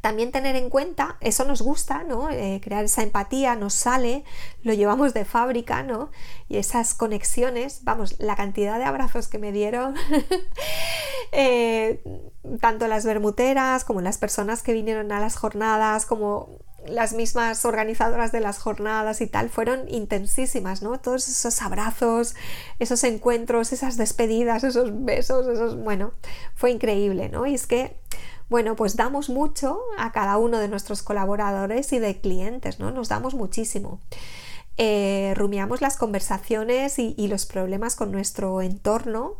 [0.00, 2.30] también tener en cuenta, eso nos gusta, ¿no?
[2.30, 4.24] Eh, crear esa empatía nos sale,
[4.62, 6.10] lo llevamos de fábrica, ¿no?
[6.48, 9.96] Y esas conexiones, vamos, la cantidad de abrazos que me dieron,
[11.32, 12.02] eh,
[12.60, 18.32] tanto las bermuteras como las personas que vinieron a las jornadas, como las mismas organizadoras
[18.32, 20.98] de las jornadas y tal fueron intensísimas, ¿no?
[20.98, 22.34] Todos esos abrazos,
[22.78, 26.12] esos encuentros, esas despedidas, esos besos, esos, bueno,
[26.54, 27.46] fue increíble, ¿no?
[27.46, 27.96] Y es que,
[28.48, 32.90] bueno, pues damos mucho a cada uno de nuestros colaboradores y de clientes, ¿no?
[32.90, 34.00] Nos damos muchísimo.
[34.76, 39.36] Eh, rumiamos las conversaciones y, y los problemas con nuestro entorno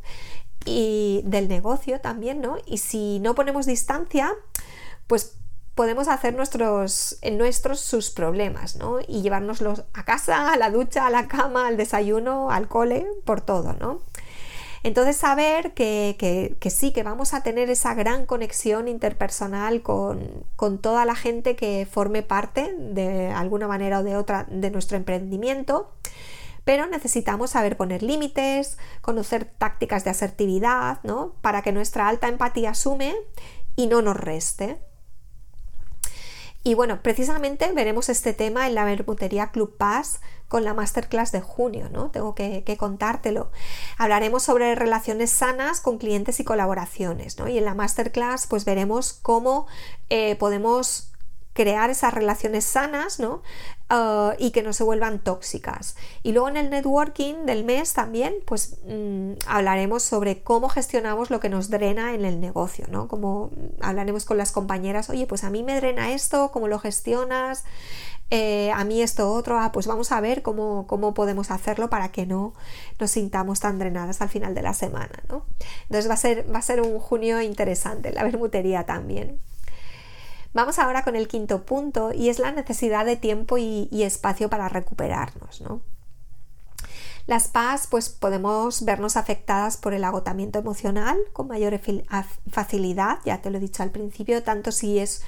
[0.66, 2.58] y del negocio también, ¿no?
[2.66, 4.32] Y si no ponemos distancia,
[5.06, 5.39] pues
[5.80, 8.98] podemos hacer nuestros, nuestros sus problemas, ¿no?
[9.08, 13.40] Y llevárnoslos a casa, a la ducha, a la cama, al desayuno, al cole, por
[13.40, 14.02] todo, ¿no?
[14.82, 21.06] Entonces saber que, sí, que vamos a tener esa gran conexión interpersonal con, con, toda
[21.06, 25.94] la gente que forme parte de alguna manera o de otra de nuestro emprendimiento,
[26.62, 31.36] pero necesitamos saber poner límites, conocer tácticas de asertividad, ¿no?
[31.40, 33.16] Para que nuestra alta empatía sume
[33.76, 34.89] y no nos reste.
[36.62, 41.40] Y bueno, precisamente veremos este tema en la Bermutería Club Pass con la masterclass de
[41.40, 42.10] junio, ¿no?
[42.10, 43.50] Tengo que, contártelo.
[43.96, 47.48] Hablaremos sobre relaciones sanas con clientes y colaboraciones, ¿no?
[47.48, 49.68] Y en la masterclass pues veremos cómo
[50.10, 51.09] eh, podemos
[51.60, 53.42] crear esas relaciones sanas, ¿no?
[53.90, 55.94] Uh, y que no se vuelvan tóxicas.
[56.22, 61.38] Y luego en el networking del mes también, pues mm, hablaremos sobre cómo gestionamos lo
[61.38, 63.08] que nos drena en el negocio, ¿no?
[63.08, 63.50] Como
[63.82, 67.64] hablaremos con las compañeras, oye, pues a mí me drena esto, ¿cómo lo gestionas?
[68.30, 72.10] Eh, a mí esto otro, ah, pues vamos a ver cómo, cómo, podemos hacerlo para
[72.10, 72.54] que no
[72.98, 75.44] nos sintamos tan drenadas al final de la semana, ¿no?
[75.82, 79.40] Entonces va a ser, va a ser un junio interesante, la bermutería también.
[80.52, 84.68] Vamos ahora con el quinto punto y es la necesidad de tiempo y, espacio para
[84.68, 85.60] recuperarnos.
[85.60, 85.80] ¿no?
[87.26, 91.78] Las PAS pues podemos vernos afectadas por el agotamiento emocional con mayor
[92.50, 95.22] facilidad, ya te lo he dicho al principio, tanto si es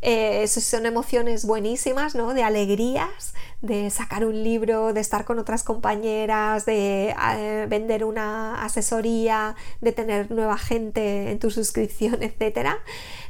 [0.00, 2.32] eh, son emociones buenísimas, ¿no?
[2.32, 8.62] De alegrías, de sacar un libro, de estar con otras compañeras, de eh, vender una
[8.64, 12.78] asesoría, de tener nueva gente en tu suscripción, etcétera,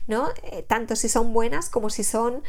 [0.08, 0.28] ¿no?
[0.42, 2.42] Eh, tanto si son buenas como si son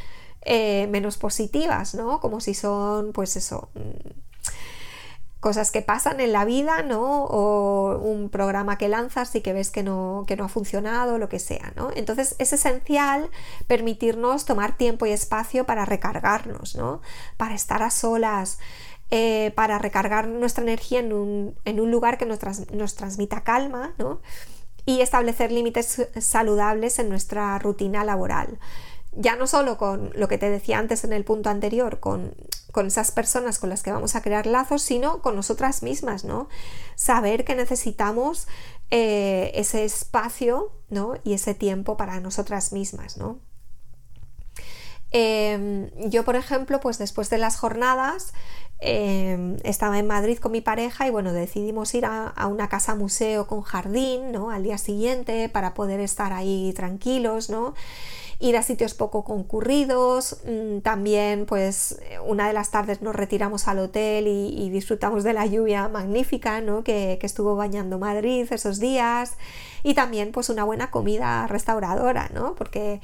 [0.46, 2.20] menos positivas, ¿no?
[2.22, 4.20] Como si son, pues eso mm,
[5.40, 7.24] cosas que pasan en la vida, ¿no?
[7.24, 11.72] O un programa que lanzas y que ves que no, ha funcionado, lo que sea,
[11.76, 11.92] ¿no?
[11.96, 13.30] Entonces es esencial
[13.68, 17.02] permitirnos tomar tiempo y espacio para recargarnos, ¿no?
[17.38, 18.60] Para estar a solas,
[19.12, 22.40] eh, para recargar nuestra energía en un, lugar que nos,
[22.72, 24.20] nos transmita calma, ¿no?
[24.90, 28.58] Y establecer límites saludables en nuestra rutina laboral
[29.14, 32.36] ya no solo con lo que te decía antes en el punto anterior, con,
[32.86, 36.48] esas personas con las que vamos a crear lazos, sino con nosotras mismas, ¿no?
[36.96, 38.48] Saber que necesitamos
[38.90, 41.16] eh, ese espacio, ¿no?
[41.26, 43.40] Y ese tiempo para nosotras mismas, ¿no?
[45.12, 48.34] Em, yo, por ejemplo, pues después de las jornadas,
[48.80, 53.48] em, estaba en Madrid con mi pareja y bueno, decidimos ir a, una casa museo
[53.48, 54.52] con jardín, ¿no?
[54.52, 57.74] Al día siguiente para poder estar ahí tranquilos, ¿no?
[58.40, 63.80] ir a sitios poco concurridos, mm, también pues una de las tardes nos retiramos al
[63.80, 66.84] hotel y, disfrutamos de la lluvia magnífica ¿no?
[66.84, 69.34] que, estuvo bañando Madrid esos días
[69.84, 72.56] y también pues una buena comida restauradora, ¿no?
[72.56, 73.02] porque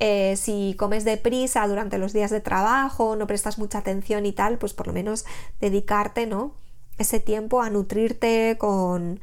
[0.00, 4.58] eh, si comes deprisa durante los días de trabajo, no prestas mucha atención y tal,
[4.58, 5.24] pues por lo menos
[5.60, 6.52] dedicarte, ¿no?
[6.98, 9.20] Ese tiempo a nutrirte con,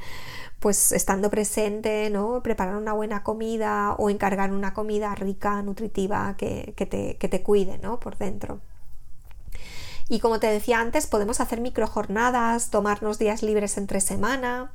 [0.59, 2.41] pues estando presente, ¿no?
[2.43, 7.77] Preparar una buena comida o encargar una comida rica, nutritiva, que, te, que te cuide,
[7.77, 7.99] ¿no?
[7.99, 8.59] Por dentro.
[10.07, 14.71] Y como te decía antes, podemos hacer microjornadas, tomarnos días libres entre semana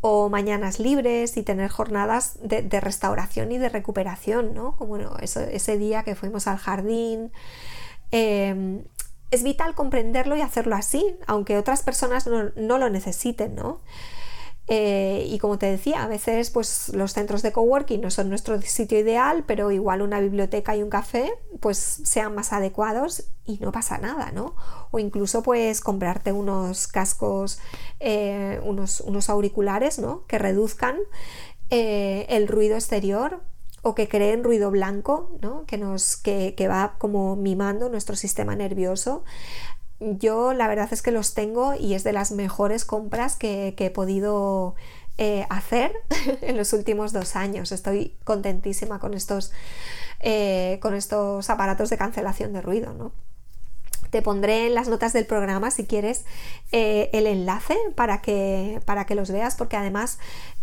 [0.00, 4.76] o mañanas libres y tener jornadas de, restauración y de recuperación, ¿no?
[4.76, 7.32] Como ese día que fuimos al jardín.
[8.10, 8.84] Em,
[9.30, 13.80] es vital comprenderlo y hacerlo así, aunque otras personas no, no lo necesiten, ¿no?
[14.70, 18.60] Eh, y como te decía, a veces pues los centros de coworking no son nuestro
[18.60, 23.72] sitio ideal, pero igual una biblioteca y un café pues sean más adecuados y no
[23.72, 24.54] pasa nada, ¿no?
[24.90, 27.60] O incluso pues comprarte unos cascos,
[27.98, 30.26] eh, unos, unos, auriculares, ¿no?
[30.26, 30.98] Que reduzcan
[31.70, 33.40] eh, el ruido exterior
[33.80, 35.64] o que creen ruido blanco, ¿no?
[35.64, 39.24] que, nos, que, que va como mimando nuestro sistema nervioso
[40.00, 43.90] yo la verdad es que los tengo y es de las mejores compras que, he
[43.90, 44.74] podido
[45.18, 45.92] eh, hacer
[46.42, 47.72] en los últimos dos años.
[47.72, 49.52] Estoy contentísima con estos,
[50.20, 52.92] eh, con estos aparatos de cancelación de ruido.
[52.92, 53.12] ¿no?
[54.10, 56.24] Te pondré en las notas del programa si quieres
[56.72, 60.18] eh, el enlace para que, para que los veas porque además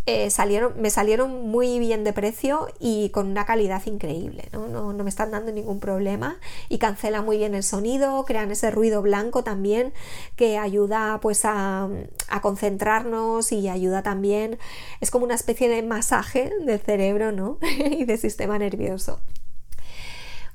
[0.08, 4.50] eh, salieron, me salieron muy bien de precio y con una calidad increíble.
[4.52, 4.68] ¿no?
[4.68, 6.38] No, me están dando ningún problema
[6.70, 9.94] y cancela muy bien el sonido, crean ese ruido blanco también
[10.36, 11.89] que ayuda pues a,
[12.28, 14.60] a concentrarnos y ayuda también,
[15.02, 17.58] es como una especie de masaje del cerebro ¿no?
[17.62, 19.20] y del sistema nervioso.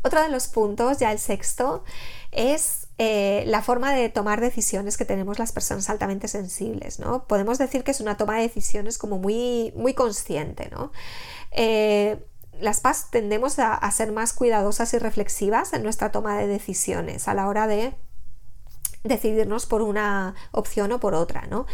[0.02, 1.84] Otro de los puntos, ya el sexto,
[2.30, 6.98] es eh, la forma de tomar decisiones que tenemos las personas altamente sensibles.
[6.98, 7.24] ¿no?
[7.24, 10.68] Podemos decir que es una toma de decisiones como muy, muy consciente.
[10.70, 10.92] ¿no?
[11.50, 12.22] Eh,
[12.60, 17.32] las PAS tendemos a, ser más cuidadosas y reflexivas en nuestra toma de decisiones a
[17.32, 17.94] la hora de
[19.02, 21.46] decidirnos por una opción o por otra.
[21.46, 21.64] ¿no?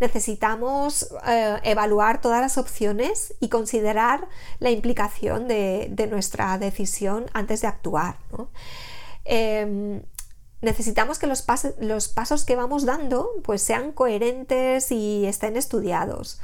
[0.00, 4.28] Necesitamos eh, evaluar todas las opciones y considerar
[4.60, 8.16] la implicación de, nuestra decisión antes de actuar.
[9.26, 10.00] Em,
[10.60, 16.40] necesitamos que los, pasos que vamos dando pues sean coherentes y estén estudiados.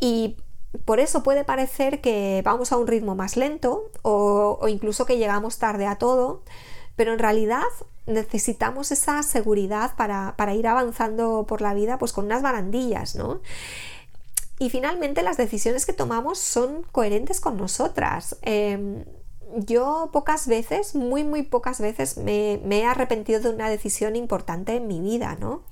[0.00, 0.36] Y
[0.84, 5.18] por eso puede parecer que vamos a un ritmo más lento o, o incluso que
[5.18, 6.42] llegamos tarde a todo,
[6.96, 7.62] pero en realidad
[8.06, 13.40] necesitamos esa seguridad para, ir avanzando por la vida pues con unas barandillas, ¿no?
[14.58, 18.36] Y finalmente las decisiones que tomamos son coherentes con nosotras.
[18.42, 19.04] Em,
[19.56, 24.86] yo pocas veces, muy, muy pocas veces me, he arrepentido de una decisión importante en
[24.86, 25.62] mi vida, ¿no?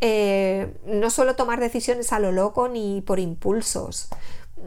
[0.00, 4.08] Eh, no suelo tomar decisiones a lo loco ni por impulsos.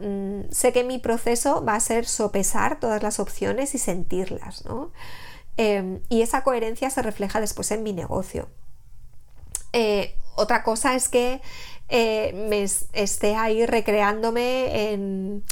[0.00, 4.92] Mm, sé que mi proceso va a ser sopesar todas las opciones y sentirlas, ¿no?
[5.56, 8.48] Em, y esa coherencia se refleja después en mi negocio.
[9.72, 11.40] Eh, otra cosa es que
[11.88, 15.44] eh, me esté ahí recreándome en,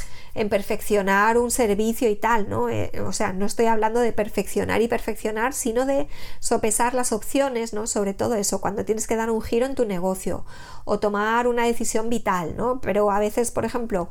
[0.49, 2.69] perfeccionar un servicio y tal, ¿no?
[2.69, 7.73] Eh, o sea, no estoy hablando de perfeccionar y perfeccionar, sino de sopesar las opciones,
[7.73, 7.87] ¿no?
[7.87, 10.45] Sobre todo eso, cuando tienes que dar un giro en tu negocio
[10.85, 12.81] o tomar una decisión vital, ¿no?
[12.81, 14.09] Pero a veces, por ejemplo,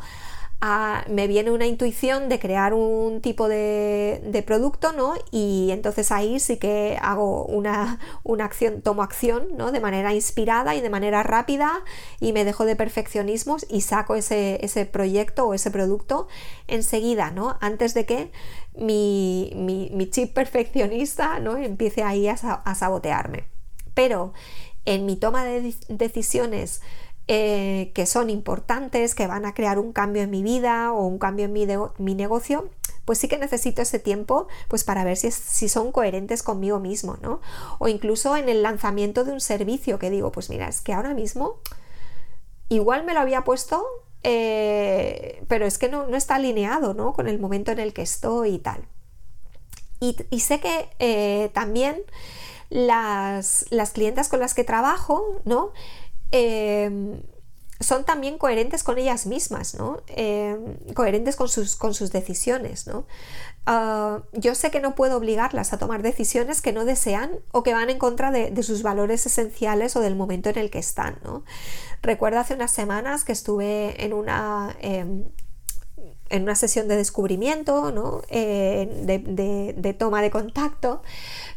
[0.61, 5.13] me viene una intuición de crear un tipo de, producto, ¿no?
[5.31, 7.99] Y entonces ahí sí que hago una,
[8.39, 9.71] acción, tomo acción, ¿no?
[9.71, 11.83] De manera inspirada y de manera rápida
[12.19, 16.27] y me dejo de perfeccionismos y saco ese, proyecto o ese producto
[16.67, 17.57] enseguida, ¿no?
[17.61, 18.31] Antes de que
[18.75, 21.55] mi, chip perfeccionista, ¿no?
[21.55, 23.45] Empiece ahí a sabotearme.
[23.93, 24.33] Pero
[24.85, 26.81] en mi toma de decisiones
[27.31, 31.19] eh, que son importantes, que van a crear un cambio en mi vida o un
[31.19, 32.71] cambio en mi, negocio,
[33.05, 37.17] pues sí que necesito ese tiempo pues para ver si, si, son coherentes conmigo mismo,
[37.21, 37.39] ¿no?
[37.77, 41.13] O incluso en el lanzamiento de un servicio que digo, pues mira, es que ahora
[41.13, 41.59] mismo
[42.67, 43.85] igual me lo había puesto,
[44.23, 47.13] eh, pero es que no, está alineado, ¿no?
[47.13, 48.87] Con el momento en el que estoy y tal.
[49.99, 52.01] Y, sé que eh, también
[52.71, 55.73] las, las clientas con las que trabajo, ¿no?
[56.31, 57.21] Em,
[57.79, 60.01] son también coherentes con ellas mismas, ¿no?
[60.07, 63.05] Em, coherentes con sus, con sus decisiones, ¿no?
[63.65, 67.73] Ah, yo sé que no puedo obligarlas a tomar decisiones que no desean o que
[67.73, 71.43] van en contra de, sus valores esenciales o del momento en el que están, ¿no?
[72.01, 74.75] Recuerdo hace unas semanas que estuve en una...
[74.81, 75.25] Em,
[76.29, 78.21] en una sesión de descubrimiento, ¿no?
[78.29, 81.01] de, de, toma de contacto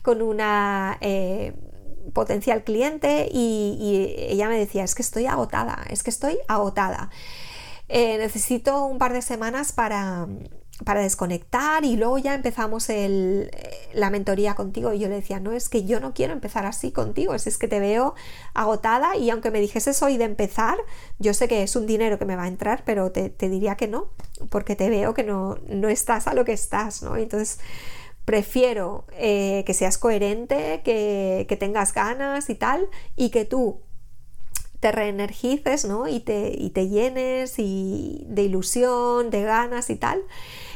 [0.00, 1.52] con una eh,
[2.12, 7.10] potencial cliente y, ella me decía, es que estoy agotada, es que estoy agotada.
[7.88, 10.26] Eh, necesito un par de semanas para,
[10.96, 13.50] desconectar y luego ya empezamos el,
[13.92, 16.90] la mentoría contigo y yo le decía, no, es que yo no quiero empezar así
[16.90, 18.14] contigo, es, es que te veo
[18.52, 20.78] agotada y aunque me dijese hoy de empezar,
[21.18, 23.86] yo sé que es un dinero que me va a entrar, pero te, diría que
[23.86, 24.08] no,
[24.50, 27.16] porque te veo que no, no estás a lo que estás, ¿no?
[27.16, 27.60] Entonces
[28.24, 33.80] prefiero eh, que seas coherente, que, tengas ganas y tal, y que tú
[34.80, 36.08] te reenergices, ¿no?
[36.08, 40.22] Y te, y te llenes y de ilusión, de ganas y tal,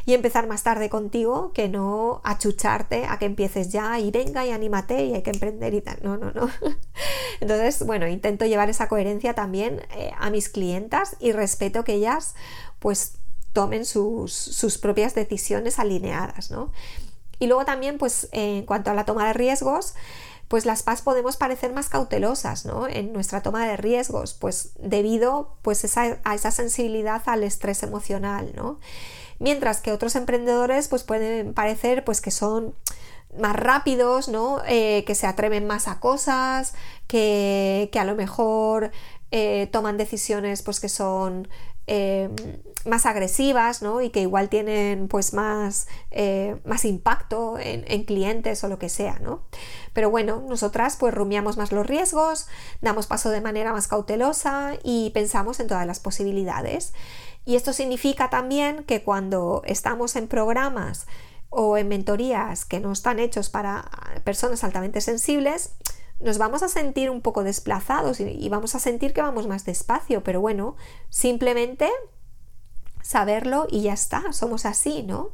[0.05, 4.51] y empezar más tarde contigo que no achucharte a que empieces ya y venga y
[4.51, 5.99] anímate y hay que emprender y tal.
[6.03, 6.49] No, no, no.
[7.41, 12.37] Entonces, bueno, intento llevar esa coherencia también eh, a mis clientas y respeto que ellas
[12.79, 13.19] pues
[13.53, 16.71] tomen sus, sus propias decisiones alineadas, ¿no?
[17.38, 19.94] Y luego también, pues en cuanto a la toma de riesgos,
[20.49, 22.87] pues las PAS podemos parecer más cautelosas ¿no?
[22.87, 28.79] en nuestra toma de riesgos, pues debido pues a esa sensibilidad al estrés emocional, ¿no?
[29.38, 32.75] Mientras que otros emprendedores pues pueden parecer pues que son
[33.38, 34.62] más rápidos, ¿no?
[34.66, 36.75] Eh, que se atreven más a cosas,
[37.07, 38.92] que, que a lo mejor
[39.33, 41.49] eh, toman decisiones pues que son
[41.87, 42.29] eh,
[42.85, 44.01] más agresivas ¿no?
[44.01, 49.18] y que igual tienen pues más, eh, más impacto en, clientes o lo que sea
[49.20, 49.42] ¿no?
[49.92, 52.46] pero bueno nosotras pues rumiamos más los riesgos
[52.81, 56.92] damos paso de manera más cautelosa y pensamos en todas las posibilidades
[57.44, 61.07] y esto significa también que cuando estamos en programas
[61.51, 63.90] o en mentorías que no están hechos para
[64.25, 65.72] personas altamente sensibles
[66.21, 70.23] nos vamos a sentir un poco desplazados y, vamos a sentir que vamos más despacio,
[70.23, 70.77] pero bueno,
[71.11, 71.91] simplemente
[73.03, 75.31] saberlo y ya está, somos así, ¿no?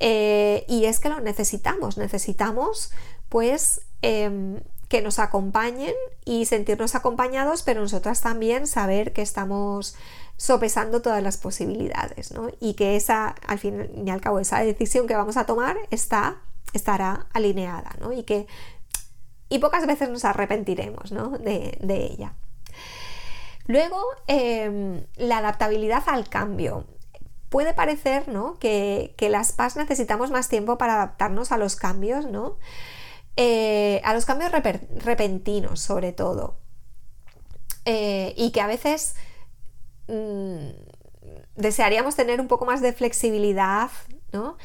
[0.00, 2.90] Eh, y es que lo necesitamos, necesitamos
[3.28, 9.96] pues em, que nos acompañen y sentirnos acompañados, pero nosotras también saber que estamos
[10.36, 12.48] sopesando todas las posibilidades, ¿no?
[12.60, 16.38] Y que esa, al fin y al cabo, esa decisión que vamos a tomar está,
[16.72, 18.12] estará alineada, ¿no?
[18.12, 18.46] Y que
[19.48, 22.34] y pocas veces nos arrepentiremos de, ella.
[23.66, 26.86] Luego, em, la adaptabilidad al cambio.
[27.48, 28.26] Puede parecer
[28.58, 32.58] que, las PAS necesitamos más tiempo para adaptarnos a los cambios, ¿no?
[33.36, 36.56] Eh, a los cambios repentinos sobre todo.
[37.84, 39.14] Eh, y que a veces
[40.08, 40.70] mm,
[41.56, 43.90] desearíamos tener un poco más de flexibilidad,
[44.32, 44.56] ¿no?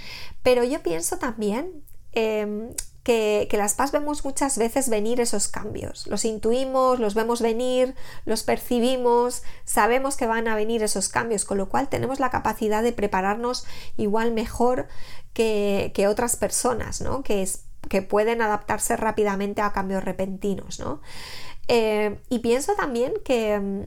[0.43, 1.83] Pero yo pienso también
[2.13, 2.73] em,
[3.03, 6.07] que, las paz vemos muchas veces venir esos cambios.
[6.07, 7.95] Los intuimos, los vemos venir,
[8.25, 12.83] los percibimos, sabemos que van a venir esos cambios, con lo cual tenemos la capacidad
[12.83, 13.65] de prepararnos
[13.97, 14.87] igual mejor
[15.33, 17.23] que, otras personas, ¿no?
[17.23, 17.47] Que,
[17.87, 21.01] que pueden adaptarse rápidamente a cambios repentinos, ¿no?
[21.67, 23.85] Eh, y pienso también que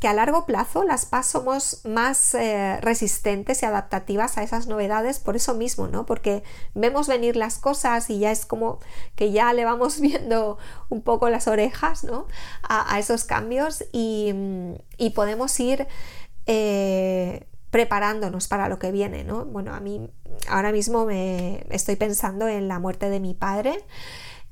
[0.00, 5.20] que a largo plazo las PAS somos más eh, resistentes y adaptativas a esas novedades
[5.20, 6.06] por eso mismo, ¿no?
[6.06, 6.42] Porque
[6.74, 8.80] vemos venir las cosas y ya es como
[9.14, 10.58] que ya le vamos viendo
[10.88, 12.26] un poco las orejas, ¿no?
[12.68, 15.86] A, esos cambios y, mm, podemos ir
[16.46, 19.44] eh, preparándonos para lo que viene, ¿no?
[19.44, 20.10] Bueno, a mí
[20.48, 23.84] ahora mismo me estoy pensando en la muerte de mi padre.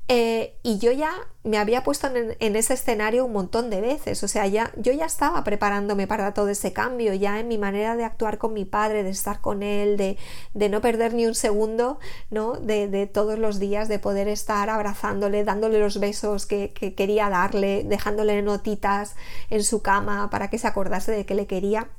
[0.07, 1.11] Eh, y yo ya
[1.43, 5.05] me había puesto en, ese escenario un montón de veces, o sea, ya, yo ya
[5.05, 9.01] estaba preparándome para todo ese cambio, ya en mi manera de actuar con mi padre,
[9.01, 11.99] de estar con él, de, no perder ni un segundo,
[12.29, 12.53] ¿no?
[12.53, 17.83] De, todos los días, de poder estar abrazándole, dándole los besos que, que quería darle,
[17.83, 19.15] dejándole notitas
[19.49, 21.89] en su cama para que se acordase de que le quería.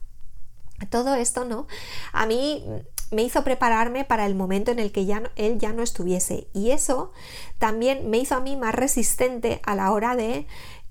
[0.90, 1.66] Todo esto, ¿no?
[2.12, 2.64] A mí
[3.10, 6.48] me hizo prepararme para el momento en el que ya él ya no estuviese.
[6.52, 7.12] Y eso
[7.58, 10.46] también me hizo a mí más resistente a la hora de,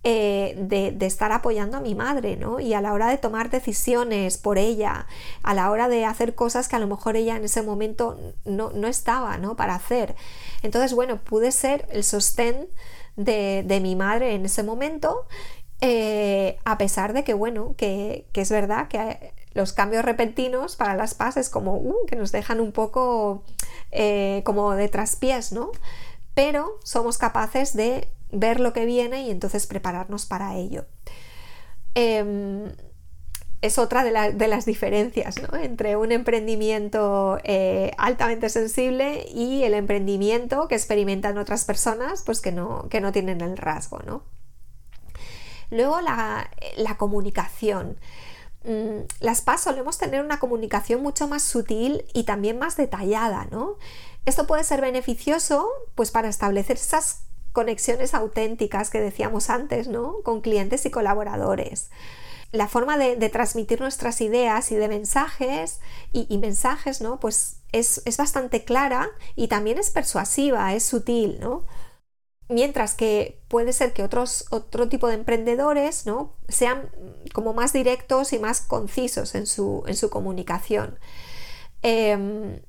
[0.08, 2.60] eh, de, estar apoyando a mi madre, ¿no?
[2.60, 5.08] Y a la hora de tomar decisiones por ella,
[5.42, 8.70] a la hora de hacer cosas que a lo mejor ella en ese momento no,
[8.88, 9.56] estaba, ¿no?
[9.56, 10.16] Para hacer.
[10.62, 12.68] Entonces, bueno, pude ser el sostén
[13.16, 15.26] de, mi madre en ese momento,
[15.82, 20.96] eh, a pesar de que, bueno, que, que es verdad que los cambios repentinos para
[20.96, 23.44] las PAS es como uh, que nos dejan un poco
[23.92, 25.72] eh, como de traspiés, ¿no?
[26.34, 30.86] Pero somos capaces de ver lo que viene y entonces prepararnos para ello.
[31.96, 32.70] Em,
[33.62, 35.58] es otra de, las diferencias ¿no?
[35.58, 42.52] entre un emprendimiento eh, altamente sensible y el emprendimiento que experimentan otras personas pues que
[42.52, 44.00] no, que no tienen el rasgo.
[44.06, 44.24] ¿no?
[45.72, 47.98] Luego la, la comunicación.
[48.66, 53.78] Mm, las PAS solemos tener una comunicación mucho más sutil y también más detallada, ¿no?
[54.26, 60.16] Esto puede ser beneficioso pues para establecer esas conexiones auténticas que decíamos antes, ¿no?
[60.24, 61.90] Con clientes y colaboradores.
[62.52, 65.80] La forma de, transmitir nuestras ideas y de mensajes
[66.12, 67.20] y, mensajes, ¿no?
[67.20, 71.66] Pues es, es, bastante clara y también es persuasiva, es sutil, ¿no?
[72.48, 76.34] Mientras que puede ser que otros, otro tipo de emprendedores ¿no?
[76.48, 76.92] sean
[77.34, 81.00] como más directos y más concisos en su, en su comunicación.
[81.82, 82.62] Em,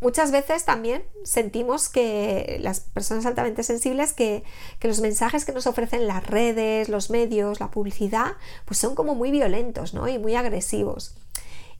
[0.00, 4.44] muchas veces también sentimos que las personas altamente sensibles que,
[4.78, 8.32] que, los mensajes que nos ofrecen las redes, los medios, la publicidad,
[8.64, 10.08] pues son como muy violentos ¿no?
[10.08, 11.16] y muy agresivos.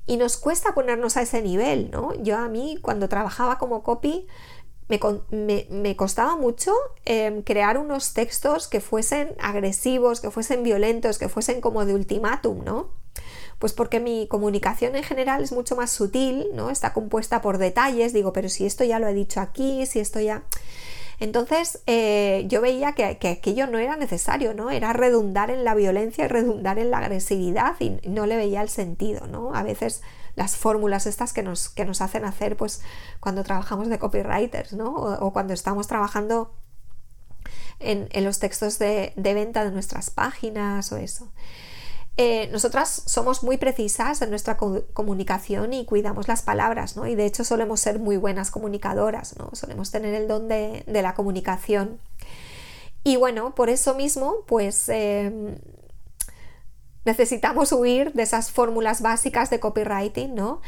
[0.06, 2.14] Y nos cuesta ponernos a ese nivel, ¿no?
[2.20, 4.26] Yo a mí cuando trabajaba como copy
[4.90, 6.72] me, costaba mucho
[7.04, 12.64] em, crear unos textos que fuesen agresivos, que fuesen violentos, que fuesen como de ultimátum,
[12.64, 12.90] ¿no?
[13.58, 16.70] Pues porque mi comunicación en general es mucho más sutil, ¿no?
[16.70, 20.18] Está compuesta por detalles, digo, pero si esto ya lo he dicho aquí, si esto
[20.18, 20.42] ya...
[21.20, 24.70] Entonces eh, yo veía que, que, aquello no era necesario, ¿no?
[24.70, 28.70] Era redundar en la violencia y redundar en la agresividad y no le veía el
[28.70, 29.54] sentido, ¿no?
[29.54, 30.00] A veces
[30.34, 32.82] las fórmulas estas que nos, que nos hacen hacer pues
[33.20, 34.94] cuando trabajamos de copywriters, ¿no?
[34.94, 36.54] O, cuando estamos trabajando
[37.78, 41.30] en, los textos de, venta de nuestras páginas o eso.
[42.16, 47.06] Eh, nosotras somos muy precisas en nuestra comunicación y cuidamos las palabras, ¿no?
[47.06, 49.50] Y de hecho solemos ser muy buenas comunicadoras, ¿no?
[49.54, 51.98] Solemos tener el don de, la comunicación.
[53.04, 55.56] Y bueno, por eso mismo, pues em,
[57.04, 60.60] Necesitamos huir de esas fórmulas básicas de copywriting, ¿no?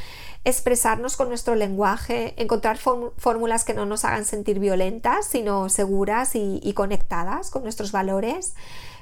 [0.44, 6.72] Expresarnos con nuestro lenguaje, encontrar fórmulas que no nos hagan sentir violentas, sino seguras y,
[6.74, 8.54] conectadas con nuestros valores,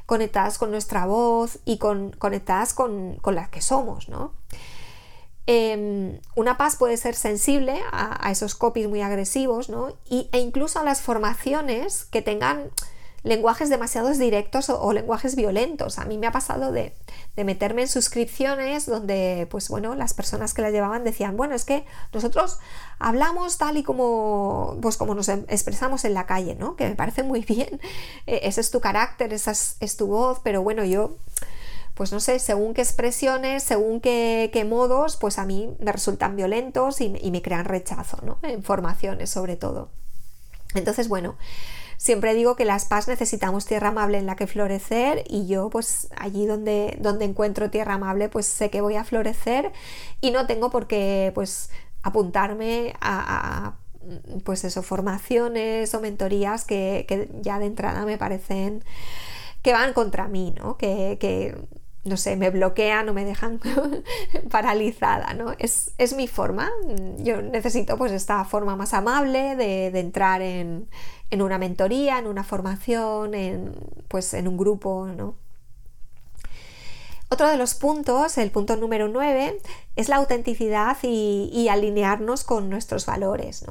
[0.06, 4.32] conectadas con nuestra voz y conectadas con, las que somos, ¿no?
[5.46, 9.88] Em, una paz puede ser sensible a, esos copies muy agresivos, ¿no?
[10.10, 12.70] e incluso a las formaciones que tengan
[13.22, 15.98] lenguajes demasiados directos o, lenguajes violentos.
[15.98, 16.94] A mí me ha pasado de,
[17.36, 21.84] meterme en suscripciones donde, pues bueno, las personas que la llevaban decían, bueno, es que
[22.12, 22.58] nosotros
[22.98, 26.76] hablamos tal y como, pues como nos expresamos en la calle, ¿no?
[26.76, 27.80] Que me parece muy bien,
[28.26, 31.16] e, ese es tu carácter, esa es, tu voz, pero bueno, yo
[31.94, 37.02] pues no sé, según qué expresiones, según qué, modos, pues a mí me resultan violentos
[37.02, 38.38] y, y, me crean rechazo, ¿no?
[38.42, 39.90] En formaciones sobre todo.
[40.74, 41.36] Entonces, bueno,
[42.00, 46.08] Siempre digo que las PAS necesitamos tierra amable en la que florecer y yo pues
[46.16, 49.70] allí donde, donde encuentro tierra amable pues sé que voy a florecer
[50.22, 51.68] y no tengo por qué pues
[52.02, 53.74] apuntarme a,
[54.44, 58.82] pues eso, formaciones o mentorías que, ya de entrada me parecen
[59.60, 60.78] que van contra mí, ¿no?
[60.78, 61.54] Que,
[62.02, 63.60] no sé, me bloquean o me dejan
[64.50, 65.54] paralizada, ¿no?
[65.58, 66.70] Es, mi forma.
[67.18, 70.88] Yo necesito pues esta forma más amable de, entrar en,
[71.30, 73.74] en, una mentoría, en una formación, en,
[74.08, 75.34] pues en un grupo, ¿no?
[77.32, 79.60] Otro de los puntos, el punto número 9,
[79.94, 83.64] es la autenticidad y, alinearnos con nuestros valores.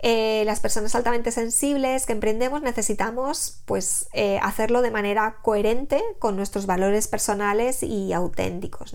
[0.00, 6.36] Eh, las personas altamente sensibles que emprendemos necesitamos pues, eh, hacerlo de manera coherente con
[6.36, 8.92] nuestros valores personales y auténticos.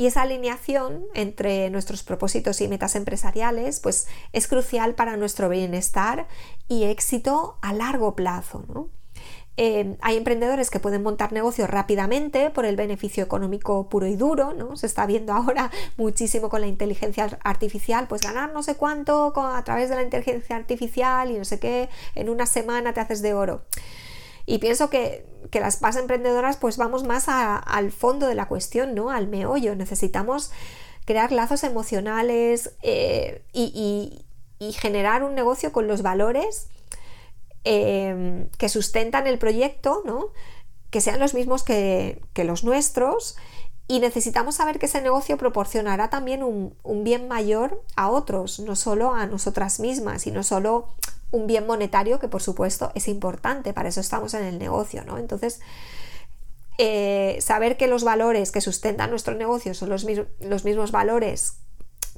[0.00, 6.26] Y esa alineación entre nuestros propósitos y metas empresariales pues, es crucial para nuestro bienestar
[6.68, 8.88] y éxito a largo plazo.
[9.58, 14.54] Eh, hay emprendedores que pueden montar negocios rápidamente por el beneficio económico puro y duro,
[14.54, 14.74] ¿no?
[14.74, 19.62] Se está viendo ahora muchísimo con la inteligencia artificial, pues ganar no sé cuánto a
[19.64, 23.34] través de la inteligencia artificial y no sé qué, en una semana te haces de
[23.34, 23.66] oro.
[24.46, 29.10] Y pienso que, las más emprendedoras pues vamos más al fondo de la cuestión, ¿no?
[29.10, 29.74] Al meollo.
[29.74, 30.50] Necesitamos
[31.04, 34.24] crear lazos emocionales eh, y
[34.72, 36.68] generar un negocio con los valores
[37.64, 40.28] Em, que sustentan el proyecto, ¿no?
[40.88, 43.36] que sean los mismos que, los nuestros
[43.86, 46.74] y necesitamos saber que ese negocio proporcionará también un,
[47.04, 50.94] bien mayor a otros, no solo a nosotras mismas y no solo
[51.30, 55.18] un bien monetario que por supuesto es importante, para eso estamos en el negocio, ¿no?
[55.18, 55.60] Entonces,
[56.78, 60.06] eh, saber que los valores que sustentan nuestro negocio son los,
[60.40, 61.54] los mismos valores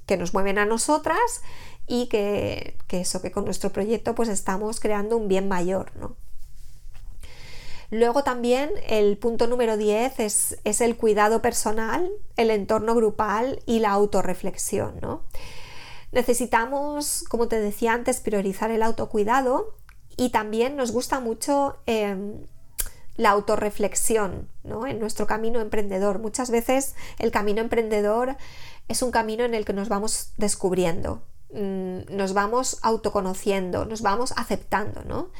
[0.06, 1.42] que nos mueven a nosotras
[1.86, 6.16] y que, eso, que con nuestro proyecto pues estamos creando un bien mayor, ¿no?
[7.90, 13.80] Luego también el punto número 10 es, es, el cuidado personal, el entorno grupal y
[13.80, 14.98] la autorreflexión.
[15.02, 15.24] ¿no?
[16.12, 19.74] Necesitamos, como te decía antes, priorizar el autocuidado
[20.16, 22.46] y también nos gusta mucho em,
[23.16, 24.86] la autorreflexión ¿no?
[24.86, 26.18] en nuestro camino emprendedor.
[26.18, 28.36] Muchas veces el camino emprendedor
[28.88, 34.32] es un camino en el que nos vamos descubriendo, mm, nos vamos autoconociendo, nos vamos
[34.36, 35.30] aceptando, ¿no?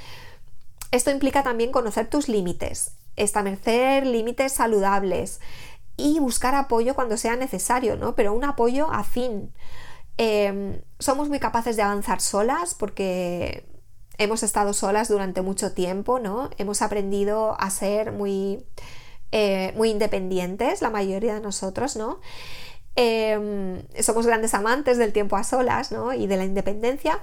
[0.90, 5.40] Esto implica también conocer tus límites, establecer límites saludables
[5.96, 8.14] y buscar apoyo cuando sea necesario, ¿no?
[8.14, 9.52] Pero un apoyo afín.
[10.18, 13.66] Em, somos muy capaces de avanzar solas porque
[14.18, 16.50] hemos estado solas durante mucho tiempo, ¿no?
[16.58, 18.64] Hemos aprendido a ser muy,
[19.32, 22.20] eh, muy independientes, la mayoría de nosotros, ¿no?
[22.94, 26.12] Em, somos grandes amantes del tiempo a solas ¿no?
[26.12, 27.20] y de la independencia,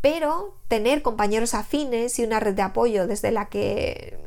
[0.00, 4.18] pero tener compañeros afines y una red de apoyo desde la que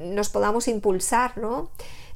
[0.00, 1.70] nos podamos impulsar, ¿no?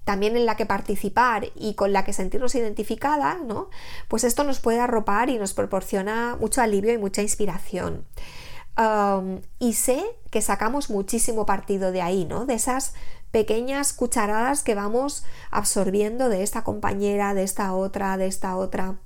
[0.05, 3.71] También en la que participar y con la que sentirnos identificada, ¿no?
[4.09, 8.05] pues esto nos puede arropar y nos proporciona mucho alivio y mucha inspiración.
[9.59, 12.47] y sé que sacamos muchísimo partido de ahí, ¿no?
[12.47, 12.95] De esas
[13.31, 18.97] pequeñas cucharadas que vamos absorbiendo de esta compañera, de esta otra, de esta otra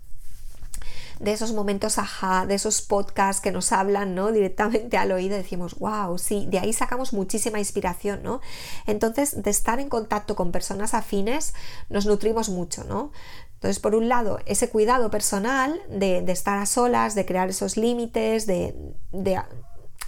[1.20, 4.32] de esos momentos ajá, de esos podcasts que nos hablan ¿no?
[4.32, 8.40] directamente al oído, decimos, wow, sí, de ahí sacamos muchísima inspiración, ¿no?
[8.86, 11.54] Entonces, de estar en contacto con personas afines,
[11.88, 13.12] nos nutrimos mucho, ¿no?
[13.54, 18.46] Entonces, por un lado, ese cuidado personal de, estar a solas, de crear esos límites,
[18.46, 18.74] de,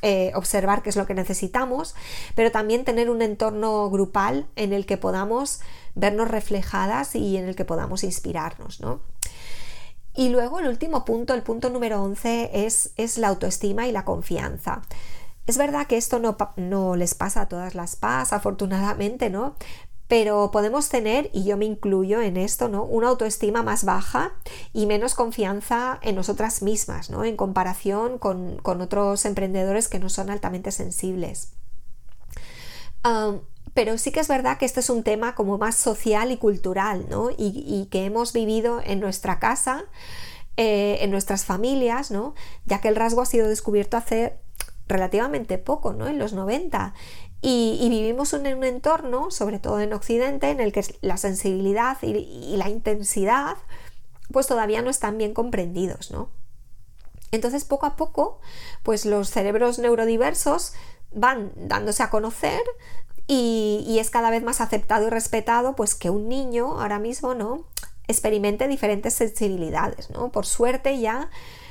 [0.02, 1.94] eh, observar qué es lo que necesitamos,
[2.34, 5.60] pero también tener un entorno grupal en el que podamos
[5.94, 8.80] vernos reflejadas y en el que podamos inspirarnos.
[8.80, 9.00] ¿no?
[10.18, 14.04] Y luego el último punto, el punto número 11, es, es la autoestima y la
[14.04, 14.82] confianza.
[15.46, 19.54] Es verdad que esto no, no, les pasa a todas las PAS, afortunadamente, ¿no?
[20.08, 22.82] pero podemos tener, y yo me incluyo en esto, ¿no?
[22.82, 24.32] una autoestima más baja
[24.72, 27.24] y menos confianza en nosotras mismas, ¿no?
[27.24, 31.52] en comparación con, otros emprendedores que no son altamente sensibles.
[33.78, 37.06] Pero sí que es verdad que este es un tema como más social y cultural,
[37.08, 37.30] ¿no?
[37.30, 39.84] y, que hemos vivido en nuestra casa,
[40.56, 42.34] eh, en nuestras familias, ¿no?
[42.66, 44.36] ya que el rasgo ha sido descubierto hace
[44.88, 46.08] relativamente poco, ¿no?
[46.08, 46.92] En los 90.
[47.40, 52.56] Y, vivimos en un entorno, sobre todo en Occidente, en el que la sensibilidad y,
[52.56, 53.58] la intensidad
[54.32, 56.30] pues todavía no están bien comprendidos, ¿no?
[57.30, 58.40] Entonces, poco a poco,
[58.82, 60.72] pues los cerebros neurodiversos
[61.12, 62.60] van dándose a conocer
[63.28, 67.64] y, es cada vez más aceptado y respetado pues que un niño ahora mismo, ¿no?
[68.08, 70.32] experimente diferentes sensibilidades, ¿no?
[70.32, 71.28] Por suerte ya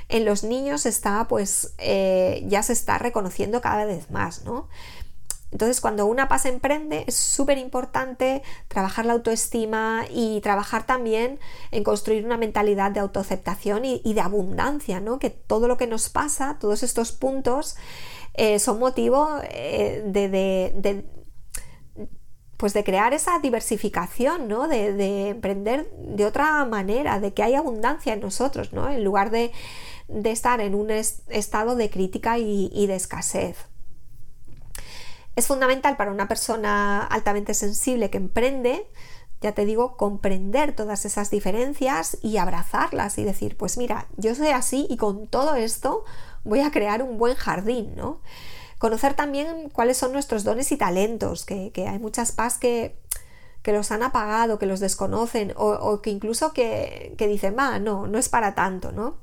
[0.08, 4.70] en los niños está pues eh, ya se está reconociendo cada vez más, ¿no?
[5.52, 11.40] Entonces, cuando una paz emprende, es súper importante trabajar la autoestima y trabajar también
[11.72, 15.20] en construir una mentalidad de autoaceptación y, de abundancia, ¿no?
[15.20, 17.78] Que todo lo que nos pasa, todos estos puntos,
[18.34, 21.06] eh, son motivo eh, de,
[22.58, 24.68] pues de crear esa diversificación, ¿no?
[24.68, 28.90] De, emprender de otra manera, de que hay abundancia en nosotros, ¿no?
[28.90, 29.52] En lugar de,
[30.26, 33.58] estar en un estado de crítica y de escasez.
[35.38, 38.88] Es fundamental para una persona altamente sensible que emprende,
[39.40, 44.48] ya te digo, comprender todas esas diferencias y abrazarlas y decir, pues mira, yo soy
[44.48, 46.06] así y con todo esto
[46.44, 48.20] voy a crear un buen jardín, ¿no?
[48.78, 52.96] Conocer también cuáles son nuestros dones y talentos, que, hay muchas paz que,
[53.62, 58.08] que los han apagado, que los desconocen o, que incluso que, que dicen, va, no,
[58.08, 59.18] no es para tanto, ¿no?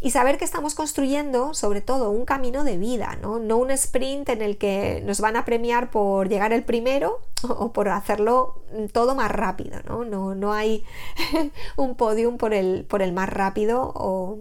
[0.00, 3.36] y saber que estamos construyendo sobre todo un camino de vida, ¿no?
[3.36, 7.88] un sprint en el que nos van a premiar por llegar el primero o por
[7.88, 10.84] hacerlo todo más rápido, no, no, hay
[11.76, 14.38] un podium por el, por el más rápido o,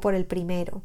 [0.00, 0.82] por el primero.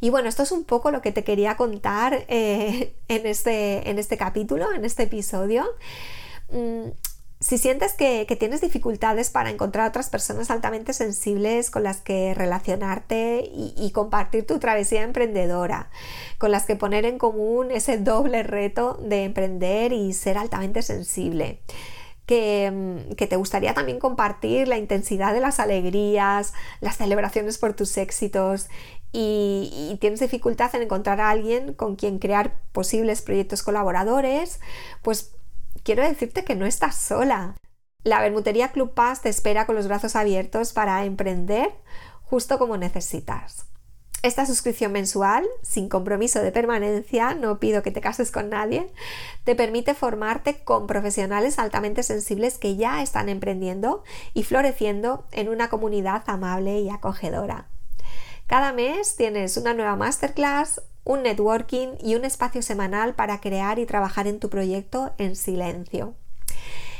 [0.00, 3.98] Y bueno, esto es un poco lo que te quería contar eh, en, este, en
[3.98, 5.66] este capítulo, en este episodio.
[6.50, 6.90] Mm,
[7.40, 13.50] si sientes que, tienes dificultades para encontrar otras personas altamente sensibles con las que relacionarte
[13.50, 15.90] y, compartir tu travesía emprendedora,
[16.36, 21.62] con las que poner en común ese doble reto de emprender y ser altamente sensible.
[22.26, 27.96] Que, mm, te gustaría también compartir la intensidad de las alegrías, las celebraciones por tus
[27.96, 28.68] éxitos
[29.12, 34.60] y, tienes dificultad en encontrar a alguien con quien crear posibles proyectos colaboradores,
[35.02, 35.32] pues
[35.82, 37.56] quiero decirte que no estás sola.
[38.02, 41.70] La Bermutería Club Paz te espera con los brazos abiertos para emprender
[42.22, 43.66] justo como necesitas.
[44.22, 48.92] Esta suscripción mensual, sin compromiso de permanencia, no pido que te cases con nadie,
[49.44, 54.04] te permite formarte con profesionales altamente sensibles que ya están emprendiendo
[54.34, 57.68] y floreciendo en una comunidad amable y acogedora.
[58.50, 63.86] Cada mes tienes una nueva masterclass, un networking y un espacio semanal para crear y
[63.86, 66.14] trabajar en tu proyecto en silencio.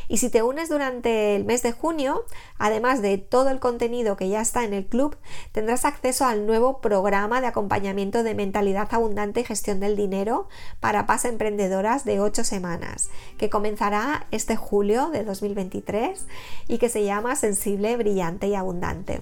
[0.06, 2.24] Y si te unes durante el mes de junio,
[2.56, 5.16] además de todo el contenido que ya está en el club,
[5.50, 10.48] tendrás acceso al nuevo programa de acompañamiento de mentalidad abundante y gestión del dinero
[10.78, 16.26] para paz emprendedoras de 8 semanas, que comenzará este julio de 2023
[16.68, 19.20] y que se llama Sensible, Brillante y Abundante.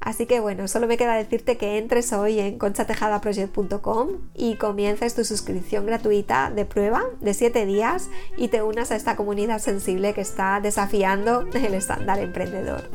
[0.00, 5.24] Así que bueno, solo me queda decirte que entres hoy en conchatejadaproject.com y comiences tu
[5.24, 10.22] suscripción gratuita de prueba de 7 días y te unas a esta comunidad sensible que
[10.22, 12.88] está desafiando el estándar emprendedor.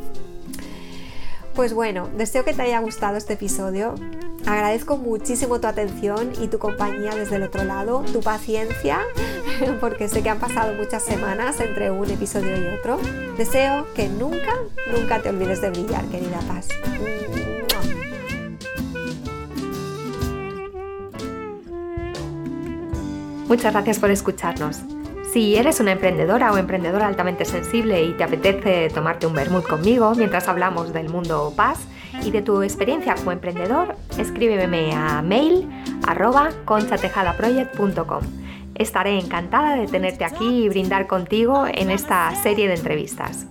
[1.53, 3.95] Pues bueno, deseo que te haya gustado este episodio.
[4.45, 8.99] Agradezco muchísimo tu atención y tu compañía desde el otro lado, tu paciencia,
[9.81, 12.99] porque sé que han pasado muchas semanas entre un episodio y otro.
[13.37, 14.53] Deseo que nunca,
[14.91, 16.67] nunca te olvides de brillar, querida Paz.
[23.47, 24.81] Muchas gracias por escucharnos.
[25.33, 30.13] Si eres una emprendedora o emprendedora altamente sensible y te apetece tomarte un vermut conmigo
[30.15, 31.79] mientras hablamos del mundo paz
[32.23, 35.69] y de tu experiencia como emprendedor, escríbeme a mail
[36.65, 38.21] conchatejadaproject.com.
[38.75, 43.47] Estaré encantada de tenerte aquí y brindar contigo en esta serie de entrevistas.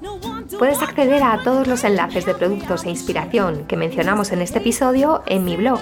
[0.59, 5.23] Puedes acceder a todos los enlaces de productos e inspiración que mencionamos en este episodio
[5.27, 5.81] en mi blog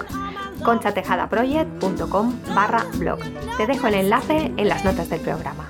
[0.63, 3.19] conchatejadaproject.com barra blog.
[3.57, 5.69] Te dejo el enlace en las notas del programa.